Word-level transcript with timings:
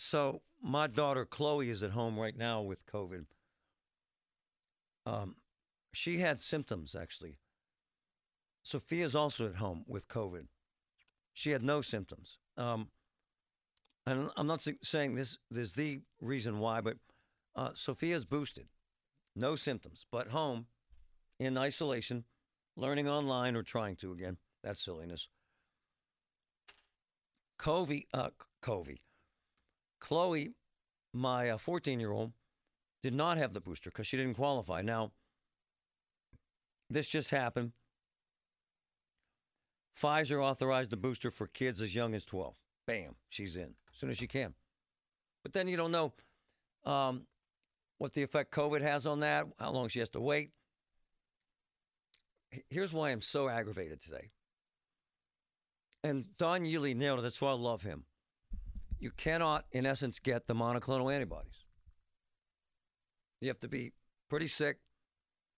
So 0.00 0.40
my 0.62 0.86
daughter 0.86 1.26
Chloe 1.26 1.68
is 1.68 1.82
at 1.82 1.90
home 1.90 2.18
right 2.18 2.36
now 2.36 2.62
with 2.62 2.86
COVID. 2.86 3.26
Um, 5.04 5.36
she 5.92 6.18
had 6.18 6.40
symptoms 6.40 6.94
actually. 6.94 7.36
Sophia's 8.62 9.14
also 9.14 9.46
at 9.46 9.56
home 9.56 9.84
with 9.86 10.08
COVID. 10.08 10.46
She 11.34 11.50
had 11.50 11.62
no 11.62 11.82
symptoms. 11.82 12.38
Um, 12.56 12.88
and 14.06 14.30
I'm 14.36 14.46
not 14.46 14.66
saying 14.82 15.14
this, 15.14 15.38
this 15.50 15.64
is 15.64 15.72
the 15.72 16.00
reason 16.20 16.58
why, 16.58 16.80
but 16.80 16.96
uh, 17.54 17.70
Sophia's 17.74 18.24
boosted, 18.24 18.68
no 19.36 19.54
symptoms, 19.54 20.06
but 20.10 20.28
home 20.28 20.66
in 21.38 21.58
isolation, 21.58 22.24
learning 22.76 23.08
online 23.08 23.54
or 23.54 23.62
trying 23.62 23.96
to 23.96 24.12
again. 24.12 24.38
That's 24.62 24.82
silliness. 24.82 25.28
Covey, 27.58 28.06
uh, 28.14 28.30
Covey, 28.62 29.02
Chloe, 30.00 30.54
my 31.12 31.56
14 31.56 32.00
year 32.00 32.12
old, 32.12 32.32
did 33.02 33.14
not 33.14 33.38
have 33.38 33.52
the 33.52 33.60
booster 33.60 33.90
because 33.90 34.06
she 34.06 34.16
didn't 34.16 34.34
qualify. 34.34 34.82
Now, 34.82 35.12
this 36.88 37.08
just 37.08 37.30
happened. 37.30 37.72
Pfizer 40.00 40.42
authorized 40.42 40.90
the 40.90 40.96
booster 40.96 41.30
for 41.30 41.46
kids 41.46 41.82
as 41.82 41.94
young 41.94 42.14
as 42.14 42.24
12. 42.24 42.54
Bam, 42.86 43.14
she's 43.28 43.56
in 43.56 43.74
as 43.92 43.98
soon 43.98 44.10
as 44.10 44.18
she 44.18 44.26
can. 44.26 44.54
But 45.42 45.52
then 45.52 45.68
you 45.68 45.76
don't 45.76 45.92
know 45.92 46.12
um, 46.84 47.26
what 47.98 48.12
the 48.12 48.22
effect 48.22 48.52
COVID 48.52 48.80
has 48.80 49.06
on 49.06 49.20
that, 49.20 49.46
how 49.58 49.72
long 49.72 49.88
she 49.88 50.00
has 50.00 50.10
to 50.10 50.20
wait. 50.20 50.50
Here's 52.68 52.92
why 52.92 53.10
I'm 53.10 53.20
so 53.20 53.48
aggravated 53.48 54.00
today. 54.00 54.30
And 56.02 56.24
Don 56.38 56.64
Yealy 56.64 56.96
nailed 56.96 57.20
it. 57.20 57.22
That's 57.22 57.40
why 57.40 57.50
I 57.50 57.54
love 57.54 57.82
him. 57.82 58.04
You 59.00 59.10
cannot, 59.10 59.64
in 59.72 59.86
essence, 59.86 60.18
get 60.18 60.46
the 60.46 60.54
monoclonal 60.54 61.12
antibodies. 61.12 61.64
You 63.40 63.48
have 63.48 63.60
to 63.60 63.68
be 63.68 63.92
pretty 64.28 64.46
sick. 64.46 64.78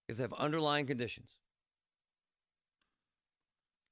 You 0.08 0.12
have 0.12 0.16
to 0.18 0.22
have 0.22 0.32
underlying 0.40 0.86
conditions. 0.86 1.28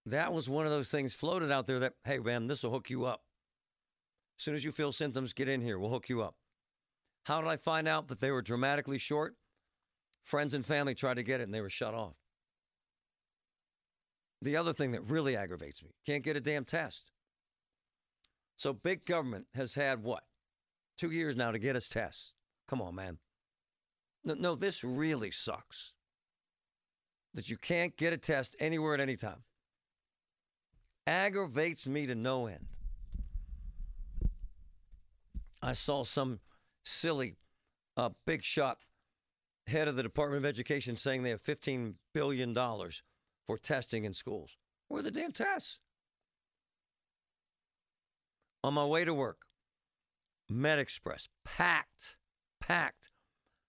That 0.07 0.33
was 0.33 0.49
one 0.49 0.65
of 0.65 0.71
those 0.71 0.89
things 0.89 1.13
floated 1.13 1.51
out 1.51 1.67
there 1.67 1.81
that, 1.81 1.95
hey, 2.05 2.19
man, 2.19 2.47
this 2.47 2.63
will 2.63 2.71
hook 2.71 2.91
you 2.91 3.05
up. 3.05 3.23
As 4.39 4.45
soon 4.45 4.55
as 4.55 4.65
you 4.65 4.73
feel 4.73 4.93
symptoms, 4.93 5.33
get 5.33 5.49
in 5.49 5.61
here. 5.61 5.79
We'll 5.79 5.91
hook 5.91 6.09
you 6.09 6.23
up. 6.23 6.37
How 7.25 7.41
did 7.41 7.49
I 7.49 7.57
find 7.57 7.87
out 7.87 8.09
that 8.09 8.21
they 8.21 8.31
were 8.31 8.43
dramatically 8.43 8.99
short? 8.99 9.35
Friends 10.25 10.55
and 10.55 10.65
family 10.65 10.95
tried 10.95 11.15
to 11.15 11.23
get 11.23 11.41
it 11.41 11.45
and 11.45 11.55
they 11.55 11.61
were 11.61 11.69
shut 11.69 11.93
off. 11.93 12.15
The 14.41 14.57
other 14.57 14.73
thing 14.73 14.93
that 14.93 15.03
really 15.03 15.37
aggravates 15.37 15.83
me 15.83 15.91
can't 16.07 16.25
get 16.25 16.37
a 16.37 16.41
damn 16.41 16.65
test. 16.65 17.11
So 18.61 18.75
big 18.75 19.07
government 19.07 19.47
has 19.55 19.73
had 19.73 20.03
what? 20.03 20.23
Two 20.99 21.13
years 21.13 21.35
now 21.35 21.51
to 21.51 21.59
get 21.59 21.77
us 21.77 21.89
tests. 21.89 22.35
Come 22.69 22.83
on, 22.83 22.95
man. 22.95 23.17
No, 24.23 24.35
no, 24.35 24.55
this 24.55 24.85
really 24.85 25.31
sucks. 25.31 25.95
That 27.33 27.49
you 27.49 27.57
can't 27.57 27.97
get 27.97 28.13
a 28.13 28.19
test 28.19 28.57
anywhere 28.61 28.93
at 28.93 29.01
any 29.01 29.17
time. 29.17 29.45
Aggravates 31.07 31.87
me 31.87 32.07
to 32.07 32.15
no 32.15 32.49
end. 32.49 32.67
I 35.63 35.73
saw 35.73 36.05
some 36.05 36.39
silly 36.85 37.37
uh, 37.97 38.11
big 38.27 38.45
shot 38.45 38.77
head 39.69 39.89
of 39.89 39.97
the 39.97 40.03
Department 40.03 40.45
of 40.45 40.47
Education 40.47 40.97
saying 40.97 41.23
they 41.23 41.31
have 41.31 41.43
$15 41.43 41.95
billion 42.13 42.55
for 42.55 43.57
testing 43.57 44.05
in 44.05 44.13
schools. 44.13 44.59
Where 44.89 45.01
are 45.01 45.03
the 45.03 45.11
damn 45.11 45.33
tests? 45.33 45.81
On 48.63 48.75
my 48.75 48.85
way 48.85 49.05
to 49.05 49.15
work, 49.15 49.39
Med 50.49 50.79
Express, 50.79 51.29
packed, 51.45 52.17
packed. 52.61 53.11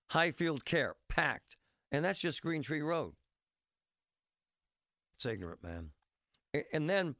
Highfield 0.09 0.65
Care, 0.65 0.95
packed. 1.07 1.55
And 1.91 2.03
that's 2.03 2.19
just 2.19 2.41
Green 2.41 2.61
Tree 2.61 2.81
Road. 2.81 3.13
It's 5.15 5.25
ignorant, 5.25 5.63
man. 5.63 5.91
And 6.73 6.89
then 6.89 7.15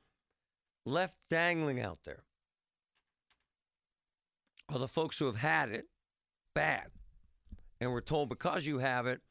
left 0.85 1.15
dangling 1.29 1.79
out 1.79 1.99
there 2.03 2.23
are 4.67 4.79
the 4.79 4.87
folks 4.87 5.17
who 5.17 5.25
have 5.25 5.37
had 5.37 5.69
it 5.69 5.85
bad. 6.53 6.87
And 7.79 7.91
we're 7.91 8.01
told 8.01 8.27
because 8.27 8.65
you 8.65 8.79
have 8.79 9.07
it, 9.07 9.21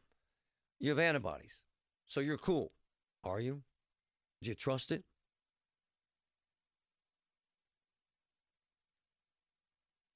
you 0.78 0.90
have 0.90 0.98
antibodies. 0.98 1.62
So 2.06 2.20
you're 2.20 2.38
cool. 2.38 2.72
Are 3.24 3.40
you? 3.40 3.62
Do 4.42 4.48
you 4.48 4.54
trust 4.54 4.90
it? 4.90 5.04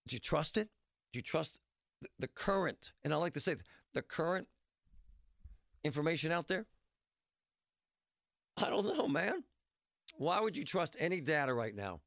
Do 0.06 0.16
you 0.16 0.20
trust 0.20 0.56
it? 0.56 0.68
Do 1.12 1.18
you 1.18 1.22
trust 1.22 1.60
the 2.18 2.28
current, 2.28 2.92
and 3.04 3.12
I 3.12 3.16
like 3.16 3.34
to 3.34 3.40
say 3.40 3.56
the 3.94 4.02
current 4.02 4.46
information 5.84 6.32
out 6.32 6.48
there? 6.48 6.66
I 8.56 8.68
don't 8.68 8.86
know, 8.86 9.08
man. 9.08 9.44
Why 10.16 10.40
would 10.40 10.56
you 10.56 10.64
trust 10.64 10.96
any 10.98 11.20
data 11.20 11.52
right 11.52 11.74
now 11.74 12.00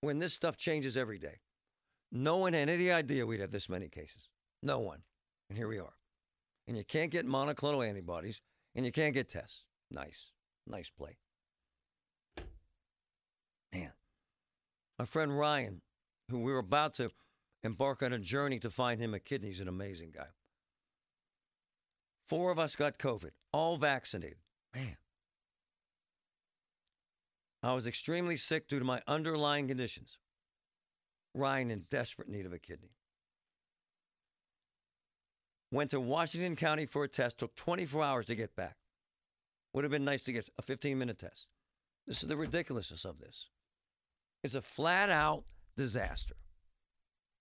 when 0.00 0.18
this 0.18 0.34
stuff 0.34 0.56
changes 0.56 0.96
every 0.96 1.18
day? 1.18 1.40
No 2.12 2.36
one 2.36 2.52
had 2.52 2.68
any 2.68 2.90
idea 2.90 3.26
we'd 3.26 3.40
have 3.40 3.50
this 3.50 3.68
many 3.68 3.88
cases. 3.88 4.28
No 4.62 4.80
one. 4.80 5.02
And 5.48 5.56
here 5.56 5.68
we 5.68 5.78
are. 5.78 5.94
And 6.66 6.76
you 6.76 6.84
can't 6.84 7.10
get 7.10 7.26
monoclonal 7.26 7.86
antibodies 7.88 8.40
and 8.74 8.84
you 8.84 8.92
can't 8.92 9.14
get 9.14 9.28
tests. 9.28 9.64
Nice. 9.90 10.32
Nice 10.66 10.90
play. 10.90 11.16
Man. 13.72 13.92
My 14.98 15.04
friend 15.04 15.36
Ryan, 15.38 15.82
who 16.28 16.38
we 16.40 16.52
were 16.52 16.58
about 16.58 16.94
to 16.94 17.10
embark 17.62 18.02
on 18.02 18.12
a 18.12 18.18
journey 18.18 18.58
to 18.60 18.70
find 18.70 19.00
him 19.00 19.14
a 19.14 19.20
kidney, 19.20 19.48
he's 19.48 19.60
an 19.60 19.68
amazing 19.68 20.12
guy. 20.14 20.28
Four 22.28 22.50
of 22.50 22.58
us 22.58 22.74
got 22.74 22.98
COVID, 22.98 23.30
all 23.52 23.76
vaccinated. 23.76 24.38
Man. 24.74 24.96
I 27.62 27.72
was 27.72 27.86
extremely 27.86 28.36
sick 28.36 28.68
due 28.68 28.78
to 28.78 28.84
my 28.84 29.00
underlying 29.06 29.68
conditions. 29.68 30.18
Ryan 31.34 31.70
in 31.70 31.86
desperate 31.90 32.28
need 32.28 32.46
of 32.46 32.52
a 32.52 32.58
kidney. 32.58 32.90
Went 35.72 35.90
to 35.90 36.00
Washington 36.00 36.56
County 36.56 36.86
for 36.86 37.04
a 37.04 37.08
test, 37.08 37.38
took 37.38 37.54
24 37.56 38.02
hours 38.02 38.26
to 38.26 38.34
get 38.34 38.54
back. 38.54 38.76
Would 39.72 39.84
have 39.84 39.90
been 39.90 40.04
nice 40.04 40.22
to 40.24 40.32
get 40.32 40.48
a 40.58 40.62
15 40.62 40.98
minute 40.98 41.18
test. 41.18 41.48
This 42.06 42.22
is 42.22 42.28
the 42.28 42.36
ridiculousness 42.36 43.04
of 43.04 43.18
this. 43.18 43.50
It's 44.44 44.54
a 44.54 44.62
flat 44.62 45.10
out 45.10 45.44
disaster. 45.76 46.36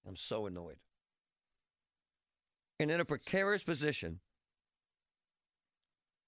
I'm 0.07 0.15
so 0.15 0.45
annoyed. 0.45 0.77
And 2.79 2.91
in 2.91 2.99
a 2.99 3.05
precarious 3.05 3.63
position 3.63 4.19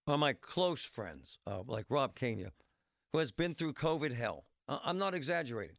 are 0.07 0.17
my 0.17 0.33
close 0.33 0.83
friends, 0.83 1.37
uh, 1.45 1.63
like 1.65 1.85
Rob 1.89 2.15
Kenya, 2.15 2.51
who 3.11 3.19
has 3.19 3.31
been 3.31 3.53
through 3.53 3.73
COVID 3.73 4.13
hell. 4.13 4.45
I- 4.67 4.79
I'm 4.83 4.97
not 4.97 5.13
exaggerating. 5.13 5.77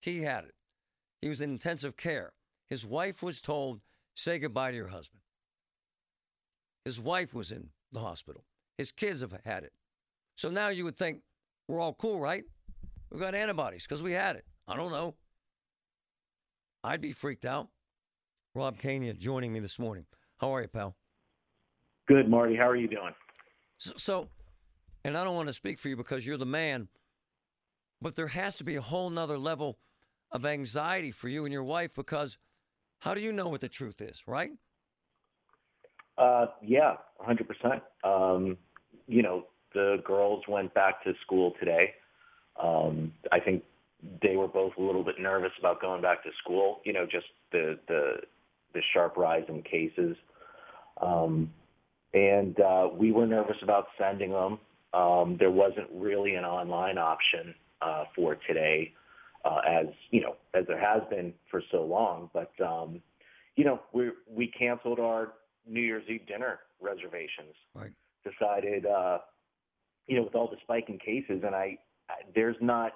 He 0.00 0.20
had 0.20 0.44
it. 0.44 0.54
He 1.20 1.28
was 1.28 1.40
in 1.40 1.50
intensive 1.50 1.96
care. 1.96 2.32
His 2.68 2.86
wife 2.86 3.22
was 3.22 3.40
told, 3.40 3.80
say 4.14 4.38
goodbye 4.38 4.70
to 4.70 4.76
your 4.76 4.88
husband. 4.88 5.22
His 6.84 7.00
wife 7.00 7.34
was 7.34 7.50
in 7.50 7.70
the 7.92 8.00
hospital. 8.00 8.44
His 8.78 8.92
kids 8.92 9.20
have 9.22 9.32
had 9.44 9.64
it. 9.64 9.72
So 10.36 10.50
now 10.50 10.68
you 10.68 10.84
would 10.84 10.96
think 10.96 11.22
we're 11.66 11.80
all 11.80 11.94
cool, 11.94 12.20
right? 12.20 12.44
We've 13.10 13.20
got 13.20 13.34
antibodies 13.34 13.84
because 13.84 14.02
we 14.02 14.12
had 14.12 14.36
it. 14.36 14.44
I 14.68 14.76
don't 14.76 14.92
know. 14.92 15.14
I'd 16.84 17.00
be 17.00 17.12
freaked 17.12 17.46
out. 17.46 17.68
Rob 18.54 18.78
Kenya 18.78 19.14
joining 19.14 19.52
me 19.52 19.58
this 19.58 19.78
morning. 19.78 20.04
How 20.36 20.54
are 20.54 20.60
you, 20.60 20.68
pal? 20.68 20.94
Good, 22.06 22.28
Marty. 22.28 22.54
How 22.54 22.68
are 22.68 22.76
you 22.76 22.86
doing? 22.86 23.14
So, 23.78 23.92
so, 23.96 24.28
and 25.04 25.16
I 25.16 25.24
don't 25.24 25.34
want 25.34 25.48
to 25.48 25.54
speak 25.54 25.78
for 25.78 25.88
you 25.88 25.96
because 25.96 26.26
you're 26.26 26.36
the 26.36 26.44
man, 26.44 26.88
but 28.02 28.14
there 28.14 28.28
has 28.28 28.56
to 28.56 28.64
be 28.64 28.76
a 28.76 28.82
whole 28.82 29.08
nother 29.08 29.38
level 29.38 29.78
of 30.30 30.44
anxiety 30.44 31.10
for 31.10 31.28
you 31.28 31.46
and 31.46 31.52
your 31.52 31.64
wife 31.64 31.94
because 31.96 32.36
how 32.98 33.14
do 33.14 33.22
you 33.22 33.32
know 33.32 33.48
what 33.48 33.62
the 33.62 33.68
truth 33.68 34.02
is, 34.02 34.20
right? 34.26 34.50
Uh, 36.18 36.46
yeah, 36.62 36.96
100%. 37.26 37.80
Um, 38.04 38.58
you 39.08 39.22
know, 39.22 39.46
the 39.72 40.02
girls 40.04 40.44
went 40.48 40.74
back 40.74 41.02
to 41.04 41.14
school 41.22 41.54
today. 41.58 41.94
Um, 42.62 43.12
I 43.32 43.40
think 43.40 43.64
they 44.22 44.36
were 44.36 44.48
both 44.48 44.72
a 44.78 44.82
little 44.82 45.04
bit 45.04 45.16
nervous 45.18 45.52
about 45.58 45.80
going 45.80 46.02
back 46.02 46.22
to 46.24 46.30
school. 46.42 46.80
You 46.84 46.92
know, 46.92 47.06
just 47.10 47.26
the 47.52 47.78
the 47.88 48.20
the 48.74 48.80
sharp 48.92 49.16
rise 49.16 49.44
in 49.48 49.62
cases. 49.62 50.16
Um, 51.00 51.50
and 52.12 52.58
uh, 52.60 52.88
we 52.92 53.12
were 53.12 53.26
nervous 53.26 53.56
about 53.62 53.86
sending 53.98 54.30
them. 54.30 54.58
Um, 54.92 55.36
there 55.38 55.50
wasn't 55.50 55.88
really 55.92 56.34
an 56.34 56.44
online 56.44 56.98
option 56.98 57.54
uh, 57.82 58.04
for 58.14 58.36
today, 58.46 58.92
uh, 59.44 59.60
as 59.68 59.86
you 60.10 60.20
know, 60.20 60.36
as 60.54 60.64
there 60.68 60.78
has 60.78 61.02
been 61.10 61.32
for 61.50 61.62
so 61.72 61.82
long. 61.82 62.30
But 62.32 62.52
um, 62.64 63.02
you 63.56 63.64
know, 63.64 63.80
we 63.92 64.10
we 64.28 64.46
canceled 64.46 65.00
our 65.00 65.32
New 65.66 65.80
Year's 65.80 66.04
Eve 66.08 66.26
dinner 66.26 66.60
reservations. 66.80 67.54
Right. 67.74 67.92
Decided, 68.24 68.86
uh, 68.86 69.18
you 70.06 70.16
know, 70.16 70.22
with 70.22 70.34
all 70.34 70.48
the 70.48 70.56
spike 70.62 70.88
in 70.88 70.98
cases, 70.98 71.42
and 71.44 71.54
I, 71.54 71.78
I 72.08 72.14
there's 72.34 72.56
not 72.60 72.92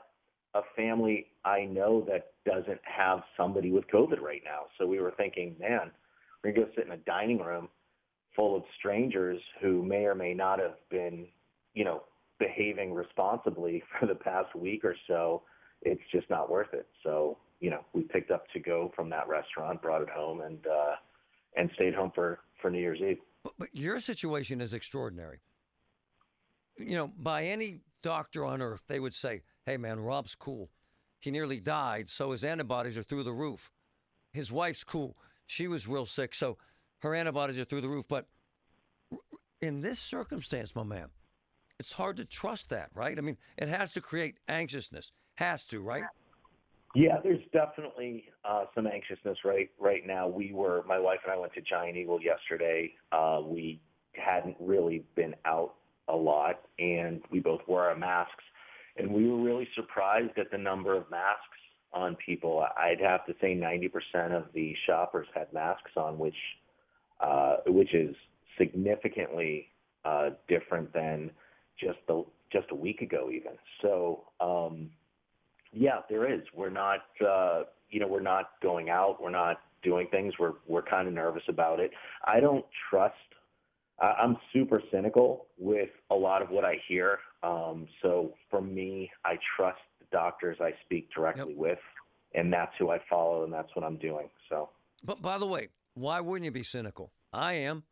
a 0.54 0.60
family 0.76 1.26
I 1.44 1.64
know 1.64 2.06
that 2.08 2.32
doesn't 2.44 2.80
have 2.82 3.20
somebody 3.36 3.70
with 3.70 3.86
COVID 3.88 4.20
right 4.20 4.42
now. 4.44 4.66
So 4.78 4.86
we 4.86 5.00
were 5.00 5.12
thinking, 5.16 5.56
man, 5.58 5.90
we're 6.42 6.52
gonna 6.52 6.66
go 6.66 6.72
sit 6.76 6.86
in 6.86 6.92
a 6.92 6.98
dining 6.98 7.38
room 7.38 7.68
full 8.34 8.56
of 8.56 8.62
strangers 8.78 9.40
who 9.60 9.82
may 9.82 10.04
or 10.04 10.14
may 10.14 10.32
not 10.32 10.58
have 10.60 10.76
been, 10.90 11.26
you 11.74 11.84
know, 11.84 12.04
behaving 12.38 12.94
responsibly 12.94 13.82
for 14.00 14.06
the 14.06 14.14
past 14.14 14.54
week 14.54 14.84
or 14.84 14.96
so. 15.06 15.42
It's 15.82 16.02
just 16.12 16.28
not 16.30 16.50
worth 16.50 16.72
it. 16.72 16.86
So, 17.02 17.38
you 17.60 17.70
know, 17.70 17.84
we 17.92 18.02
picked 18.02 18.30
up 18.30 18.44
to 18.52 18.60
go 18.60 18.92
from 18.96 19.10
that 19.10 19.28
restaurant, 19.28 19.82
brought 19.82 20.02
it 20.02 20.08
home, 20.08 20.40
and 20.40 20.66
uh, 20.66 20.94
and 21.56 21.70
stayed 21.74 21.94
home 21.94 22.12
for 22.14 22.40
for 22.60 22.70
New 22.70 22.80
Year's 22.80 23.00
Eve. 23.00 23.18
But, 23.44 23.52
but 23.58 23.68
your 23.72 24.00
situation 24.00 24.60
is 24.60 24.72
extraordinary. 24.72 25.40
You 26.78 26.96
know, 26.96 27.12
by 27.18 27.44
any 27.44 27.80
doctor 28.02 28.44
on 28.44 28.62
earth, 28.62 28.84
they 28.86 29.00
would 29.00 29.14
say, 29.14 29.42
hey, 29.68 29.76
man, 29.76 30.00
Rob's 30.00 30.34
cool. 30.34 30.70
He 31.20 31.30
nearly 31.30 31.60
died, 31.60 32.08
so 32.08 32.30
his 32.30 32.42
antibodies 32.42 32.96
are 32.96 33.02
through 33.02 33.24
the 33.24 33.32
roof. 33.32 33.70
His 34.32 34.50
wife's 34.50 34.82
cool. 34.82 35.16
She 35.46 35.68
was 35.68 35.86
real 35.86 36.06
sick, 36.06 36.34
so 36.34 36.56
her 37.00 37.14
antibodies 37.14 37.58
are 37.58 37.64
through 37.64 37.82
the 37.82 37.88
roof. 37.88 38.06
But 38.08 38.26
in 39.60 39.80
this 39.82 39.98
circumstance, 39.98 40.74
my 40.74 40.84
man, 40.84 41.08
it's 41.78 41.92
hard 41.92 42.16
to 42.16 42.24
trust 42.24 42.70
that, 42.70 42.90
right? 42.94 43.18
I 43.18 43.20
mean, 43.20 43.36
it 43.58 43.68
has 43.68 43.92
to 43.92 44.00
create 44.00 44.36
anxiousness. 44.48 45.12
Has 45.34 45.64
to, 45.66 45.80
right? 45.80 46.04
Yeah, 46.94 47.18
there's 47.22 47.44
definitely 47.52 48.24
uh, 48.44 48.64
some 48.74 48.86
anxiousness 48.86 49.38
right 49.44 49.70
right 49.78 50.06
now. 50.06 50.26
We 50.26 50.52
were 50.52 50.82
my 50.88 50.98
wife 50.98 51.20
and 51.24 51.32
I 51.32 51.36
went 51.36 51.52
to 51.52 51.60
Giant 51.60 51.96
Eagle 51.96 52.20
yesterday. 52.20 52.94
Uh, 53.12 53.40
we 53.44 53.80
hadn't 54.14 54.56
really 54.58 55.04
been 55.14 55.34
out 55.44 55.74
a 56.08 56.16
lot, 56.16 56.62
and 56.78 57.20
we 57.30 57.40
both 57.40 57.60
wore 57.68 57.84
our 57.84 57.94
masks. 57.94 58.42
And 58.98 59.12
we 59.12 59.28
were 59.28 59.38
really 59.38 59.68
surprised 59.74 60.38
at 60.38 60.50
the 60.50 60.58
number 60.58 60.94
of 60.94 61.10
masks 61.10 61.42
on 61.92 62.16
people. 62.16 62.64
I'd 62.76 63.00
have 63.00 63.24
to 63.26 63.34
say 63.40 63.54
90% 63.54 64.32
of 64.32 64.44
the 64.54 64.74
shoppers 64.86 65.26
had 65.34 65.52
masks 65.52 65.92
on, 65.96 66.18
which 66.18 66.34
uh, 67.20 67.56
which 67.66 67.94
is 67.94 68.14
significantly 68.56 69.68
uh, 70.04 70.30
different 70.48 70.92
than 70.92 71.30
just 71.80 71.98
the 72.06 72.24
just 72.52 72.66
a 72.70 72.74
week 72.74 73.00
ago, 73.02 73.30
even. 73.32 73.52
So 73.82 74.24
um, 74.40 74.90
yeah, 75.72 76.00
there 76.08 76.32
is. 76.32 76.42
We're 76.54 76.70
not 76.70 77.00
uh, 77.26 77.62
you 77.90 78.00
know 78.00 78.06
we're 78.08 78.20
not 78.20 78.50
going 78.62 78.90
out. 78.90 79.18
We're 79.20 79.30
not 79.30 79.60
doing 79.82 80.08
things. 80.10 80.34
We're 80.38 80.54
we're 80.66 80.82
kind 80.82 81.08
of 81.08 81.14
nervous 81.14 81.42
about 81.48 81.80
it. 81.80 81.90
I 82.24 82.40
don't 82.40 82.64
trust 82.90 83.14
I'm 84.00 84.36
super 84.52 84.82
cynical 84.92 85.46
with 85.58 85.88
a 86.10 86.14
lot 86.14 86.42
of 86.42 86.50
what 86.50 86.64
I 86.64 86.76
hear. 86.86 87.18
Um, 87.42 87.88
so 88.02 88.32
for 88.50 88.60
me, 88.60 89.10
I 89.24 89.36
trust 89.56 89.80
the 89.98 90.06
doctors 90.12 90.58
I 90.60 90.72
speak 90.84 91.08
directly 91.14 91.50
yep. 91.50 91.56
with, 91.56 91.78
and 92.34 92.52
that's 92.52 92.72
who 92.78 92.90
I 92.90 93.00
follow, 93.10 93.44
and 93.44 93.52
that's 93.52 93.68
what 93.74 93.84
I'm 93.84 93.96
doing. 93.96 94.28
So. 94.48 94.70
But 95.02 95.20
by 95.20 95.38
the 95.38 95.46
way, 95.46 95.68
why 95.94 96.20
wouldn't 96.20 96.44
you 96.44 96.50
be 96.52 96.62
cynical? 96.62 97.12
I 97.32 97.54
am. 97.54 97.82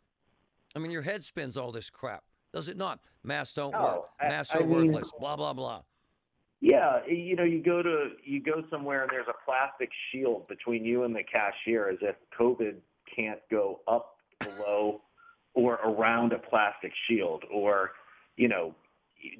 I 0.75 0.79
mean, 0.79 0.91
your 0.91 1.03
head 1.03 1.25
spins 1.25 1.57
all 1.57 1.73
this 1.73 1.91
crap, 1.91 2.23
does 2.53 2.69
it 2.69 2.77
not? 2.77 3.01
Masks 3.25 3.55
don't 3.55 3.73
no, 3.73 3.83
work. 3.83 4.03
Masks 4.31 4.55
I, 4.55 4.59
are 4.59 4.63
I 4.63 4.67
mean, 4.67 4.93
worthless. 4.93 5.11
Blah 5.19 5.37
blah 5.37 5.53
blah. 5.53 5.83
Yeah, 6.61 7.01
you 7.07 7.37
know, 7.37 7.45
you 7.45 7.63
go 7.63 7.83
to 7.83 8.11
you 8.25 8.43
go 8.43 8.63
somewhere 8.71 9.03
and 9.03 9.11
there's 9.11 9.27
a 9.29 9.45
plastic 9.45 9.91
shield 10.11 10.47
between 10.49 10.85
you 10.85 11.05
and 11.05 11.15
the 11.15 11.23
cashier, 11.23 11.89
as 11.89 11.99
if 12.01 12.17
COVID 12.39 12.77
can't 13.15 13.41
go 13.51 13.81
up 13.89 14.17
below 14.41 15.01
or 15.57 15.75
around 15.77 16.33
a 16.33 16.39
plastic 16.39 16.93
shield 17.09 17.43
or, 17.53 17.93
you 18.37 18.47
know, 18.47 18.75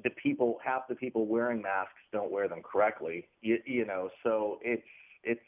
the 0.03 0.09
people, 0.21 0.57
half 0.65 0.81
the 0.89 0.95
people 0.95 1.27
wearing 1.27 1.61
masks 1.61 1.93
don't 2.11 2.31
wear 2.31 2.49
them 2.49 2.61
correctly, 2.63 3.27
you, 3.41 3.59
you 3.65 3.85
know, 3.85 4.09
so 4.23 4.57
it's, 4.61 4.81
it's, 5.23 5.39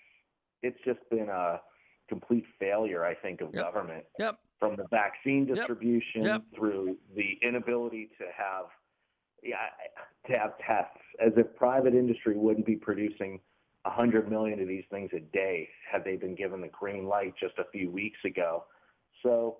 it's 0.61 0.77
just 0.85 0.99
been 1.09 1.27
a 1.27 1.59
complete 2.07 2.45
failure, 2.59 3.03
I 3.03 3.15
think, 3.15 3.41
of 3.41 3.49
yep. 3.53 3.63
government. 3.63 4.05
Yep. 4.19 4.37
From 4.59 4.75
the 4.75 4.85
vaccine 4.91 5.45
distribution 5.45 6.21
yep. 6.21 6.43
through 6.55 6.97
the 7.15 7.37
inability 7.41 8.09
to 8.19 8.25
have, 8.37 8.65
yeah, 9.41 9.55
to 10.27 10.37
have 10.37 10.51
tests, 10.59 11.01
as 11.25 11.31
if 11.35 11.55
private 11.55 11.95
industry 11.95 12.37
wouldn't 12.37 12.65
be 12.65 12.75
producing 12.75 13.39
100 13.83 14.29
million 14.29 14.59
of 14.59 14.67
these 14.67 14.83
things 14.91 15.09
a 15.15 15.19
day 15.19 15.67
had 15.91 16.03
they 16.03 16.15
been 16.15 16.35
given 16.35 16.61
the 16.61 16.67
green 16.67 17.07
light 17.07 17.33
just 17.39 17.57
a 17.57 17.63
few 17.71 17.89
weeks 17.89 18.19
ago. 18.25 18.65
So 19.23 19.57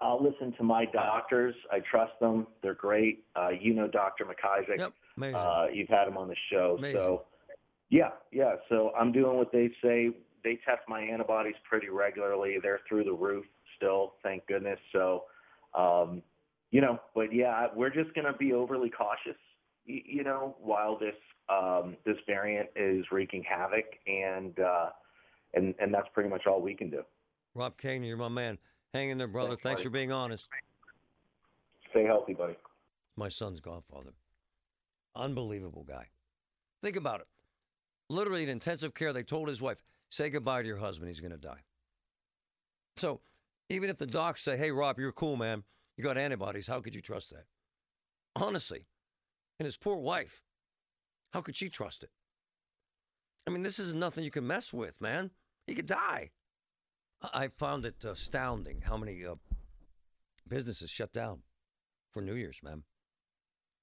I'll 0.00 0.22
listen 0.22 0.52
to 0.58 0.62
my 0.62 0.84
doctors. 0.86 1.54
I 1.70 1.80
trust 1.90 2.12
them. 2.20 2.46
They're 2.62 2.74
great. 2.74 3.24
Uh, 3.36 3.50
you 3.58 3.74
know 3.74 3.88
Dr. 3.88 4.24
McIsaac. 4.24 4.78
Yep, 4.78 4.92
amazing. 5.16 5.36
Uh, 5.36 5.66
you've 5.72 5.88
had 5.88 6.08
him 6.08 6.16
on 6.16 6.28
the 6.28 6.36
show. 6.50 6.76
Amazing. 6.78 7.00
So, 7.00 7.22
yeah, 7.90 8.10
yeah. 8.32 8.56
So 8.68 8.92
I'm 8.98 9.12
doing 9.12 9.36
what 9.36 9.52
they 9.52 9.70
say. 9.82 10.10
They 10.42 10.58
test 10.66 10.82
my 10.88 11.00
antibodies 11.00 11.54
pretty 11.68 11.88
regularly. 11.88 12.58
They're 12.62 12.80
through 12.88 13.04
the 13.04 13.12
roof 13.12 13.46
still, 13.76 14.14
thank 14.22 14.46
goodness. 14.46 14.78
So, 14.92 15.24
um, 15.74 16.22
you 16.70 16.80
know, 16.80 16.98
but 17.14 17.32
yeah, 17.32 17.68
we're 17.74 17.90
just 17.90 18.14
going 18.14 18.26
to 18.26 18.32
be 18.32 18.52
overly 18.52 18.90
cautious, 18.90 19.40
you, 19.84 20.00
you 20.04 20.24
know, 20.24 20.56
while 20.60 20.98
this 20.98 21.14
um, 21.48 21.96
this 22.04 22.16
variant 22.26 22.70
is 22.74 23.04
wreaking 23.12 23.44
havoc, 23.48 23.84
and 24.06 24.58
uh, 24.58 24.90
and 25.52 25.74
and 25.78 25.92
that's 25.92 26.08
pretty 26.14 26.30
much 26.30 26.46
all 26.46 26.60
we 26.60 26.74
can 26.74 26.90
do. 26.90 27.02
Rob 27.54 27.76
Kane, 27.78 28.02
you're 28.02 28.16
my 28.16 28.28
man. 28.28 28.58
Hang 28.94 29.10
in 29.10 29.18
there, 29.18 29.26
brother. 29.26 29.50
Thanks, 29.50 29.62
Thanks 29.62 29.82
for 29.82 29.90
being 29.90 30.12
honest. 30.12 30.48
Stay 31.90 32.04
healthy, 32.04 32.32
buddy. 32.32 32.54
My 33.16 33.28
son's 33.28 33.58
godfather. 33.58 34.14
Unbelievable 35.16 35.82
guy. 35.82 36.06
Think 36.80 36.94
about 36.94 37.20
it. 37.20 37.26
Literally 38.08 38.44
in 38.44 38.48
intensive 38.48 38.94
care, 38.94 39.12
they 39.12 39.24
told 39.24 39.48
his 39.48 39.60
wife, 39.60 39.82
say 40.10 40.30
goodbye 40.30 40.62
to 40.62 40.68
your 40.68 40.76
husband. 40.76 41.08
He's 41.08 41.20
going 41.20 41.32
to 41.32 41.38
die. 41.38 41.60
So 42.96 43.20
even 43.68 43.90
if 43.90 43.98
the 43.98 44.06
docs 44.06 44.42
say, 44.42 44.56
hey, 44.56 44.70
Rob, 44.70 45.00
you're 45.00 45.12
cool, 45.12 45.36
man. 45.36 45.64
You 45.96 46.04
got 46.04 46.16
antibodies. 46.16 46.68
How 46.68 46.80
could 46.80 46.94
you 46.94 47.00
trust 47.00 47.30
that? 47.30 47.44
Honestly. 48.36 48.86
And 49.58 49.66
his 49.66 49.76
poor 49.76 49.96
wife, 49.96 50.42
how 51.32 51.40
could 51.40 51.56
she 51.56 51.68
trust 51.68 52.04
it? 52.04 52.10
I 53.46 53.50
mean, 53.50 53.62
this 53.62 53.78
is 53.80 53.92
nothing 53.92 54.22
you 54.22 54.30
can 54.30 54.46
mess 54.46 54.72
with, 54.72 55.00
man. 55.00 55.30
He 55.66 55.74
could 55.74 55.86
die. 55.86 56.30
I 57.32 57.48
found 57.48 57.86
it 57.86 58.04
astounding 58.04 58.82
how 58.82 58.96
many 58.96 59.24
uh, 59.24 59.34
businesses 60.48 60.90
shut 60.90 61.12
down 61.12 61.40
for 62.12 62.20
New 62.20 62.34
Year's, 62.34 62.60
man. 62.62 62.82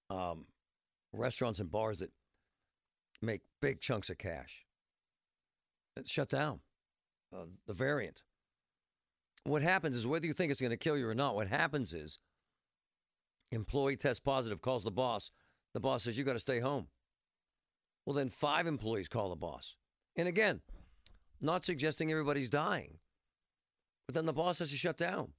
Um, 0.09 0.45
restaurants 1.13 1.59
and 1.59 1.71
bars 1.71 1.99
that 1.99 2.11
make 3.21 3.41
big 3.61 3.81
chunks 3.81 4.09
of 4.09 4.17
cash 4.17 4.65
shut 6.05 6.29
down. 6.29 6.59
Uh, 7.33 7.45
the 7.65 7.73
variant. 7.73 8.21
What 9.43 9.61
happens 9.61 9.95
is 9.95 10.05
whether 10.05 10.27
you 10.27 10.33
think 10.33 10.51
it's 10.51 10.61
going 10.61 10.71
to 10.71 10.77
kill 10.77 10.97
you 10.97 11.07
or 11.07 11.15
not, 11.15 11.35
what 11.35 11.47
happens 11.47 11.93
is 11.93 12.19
employee 13.51 13.95
tests 13.95 14.19
positive, 14.19 14.61
calls 14.61 14.83
the 14.83 14.91
boss. 14.91 15.31
The 15.73 15.79
boss 15.79 16.03
says, 16.03 16.17
You 16.17 16.23
got 16.23 16.33
to 16.33 16.39
stay 16.39 16.59
home. 16.59 16.87
Well, 18.05 18.15
then 18.15 18.29
five 18.29 18.67
employees 18.67 19.07
call 19.07 19.29
the 19.29 19.35
boss. 19.35 19.75
And 20.15 20.27
again, 20.27 20.61
not 21.39 21.63
suggesting 21.65 22.11
everybody's 22.11 22.49
dying. 22.49 22.97
But 24.11 24.15
then 24.15 24.25
the 24.25 24.33
boss 24.33 24.59
has 24.59 24.71
to 24.71 24.75
shut 24.75 24.97
down. 24.97 25.29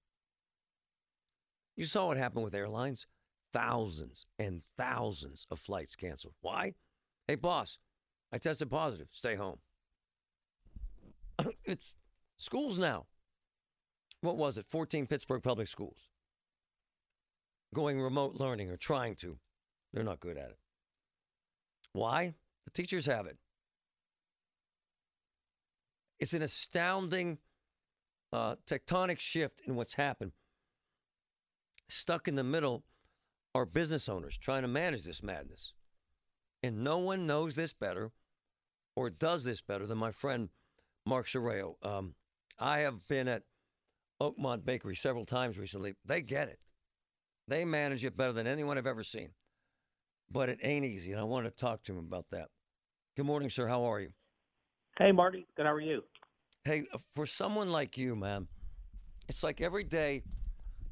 You 1.76 1.84
saw 1.84 2.06
what 2.06 2.16
happened 2.16 2.42
with 2.42 2.54
airlines. 2.54 3.06
Thousands 3.52 4.24
and 4.38 4.62
thousands 4.78 5.46
of 5.50 5.58
flights 5.58 5.94
canceled. 5.94 6.32
Why? 6.40 6.72
Hey, 7.28 7.34
boss, 7.34 7.76
I 8.32 8.38
tested 8.38 8.70
positive. 8.70 9.08
Stay 9.12 9.34
home. 9.34 9.58
it's 11.66 11.96
schools 12.38 12.78
now. 12.78 13.04
What 14.22 14.38
was 14.38 14.56
it? 14.56 14.64
14 14.70 15.06
Pittsburgh 15.06 15.42
public 15.42 15.68
schools. 15.68 16.08
Going 17.74 18.00
remote 18.00 18.36
learning 18.36 18.70
or 18.70 18.78
trying 18.78 19.16
to. 19.16 19.36
They're 19.92 20.02
not 20.02 20.20
good 20.20 20.38
at 20.38 20.48
it. 20.48 20.58
Why? 21.92 22.32
The 22.64 22.70
teachers 22.70 23.04
have 23.04 23.26
it. 23.26 23.36
It's 26.18 26.32
an 26.32 26.40
astounding 26.40 27.36
uh, 28.32 28.56
tectonic 28.66 29.18
shift 29.20 29.60
in 29.66 29.76
what's 29.76 29.94
happened. 29.94 30.32
Stuck 31.88 32.28
in 32.28 32.34
the 32.34 32.44
middle 32.44 32.84
are 33.54 33.66
business 33.66 34.08
owners 34.08 34.38
trying 34.38 34.62
to 34.62 34.68
manage 34.68 35.04
this 35.04 35.22
madness. 35.22 35.74
And 36.62 36.82
no 36.82 36.98
one 36.98 37.26
knows 37.26 37.54
this 37.54 37.72
better 37.72 38.12
or 38.96 39.10
does 39.10 39.44
this 39.44 39.60
better 39.60 39.86
than 39.86 39.98
my 39.98 40.12
friend 40.12 40.48
Mark 41.04 41.26
Sorreo. 41.26 41.74
Um, 41.82 42.14
I 42.58 42.80
have 42.80 43.06
been 43.08 43.28
at 43.28 43.42
Oakmont 44.20 44.64
Bakery 44.64 44.94
several 44.94 45.26
times 45.26 45.58
recently. 45.58 45.94
They 46.04 46.22
get 46.22 46.48
it. 46.48 46.58
They 47.48 47.64
manage 47.64 48.04
it 48.04 48.16
better 48.16 48.32
than 48.32 48.46
anyone 48.46 48.78
I've 48.78 48.86
ever 48.86 49.02
seen. 49.02 49.30
But 50.30 50.48
it 50.48 50.60
ain't 50.62 50.86
easy, 50.86 51.10
and 51.10 51.20
I 51.20 51.24
want 51.24 51.44
to 51.44 51.50
talk 51.50 51.82
to 51.84 51.92
him 51.92 51.98
about 51.98 52.26
that. 52.30 52.48
Good 53.16 53.26
morning, 53.26 53.50
sir. 53.50 53.66
How 53.66 53.84
are 53.84 54.00
you? 54.00 54.10
Hey, 54.96 55.12
Marty. 55.12 55.46
Good. 55.56 55.66
How 55.66 55.72
are 55.72 55.80
you? 55.80 56.02
Hey, 56.64 56.84
for 57.14 57.26
someone 57.26 57.70
like 57.70 57.98
you, 57.98 58.14
man, 58.14 58.46
it's 59.28 59.42
like 59.42 59.60
every 59.60 59.84
day 59.84 60.22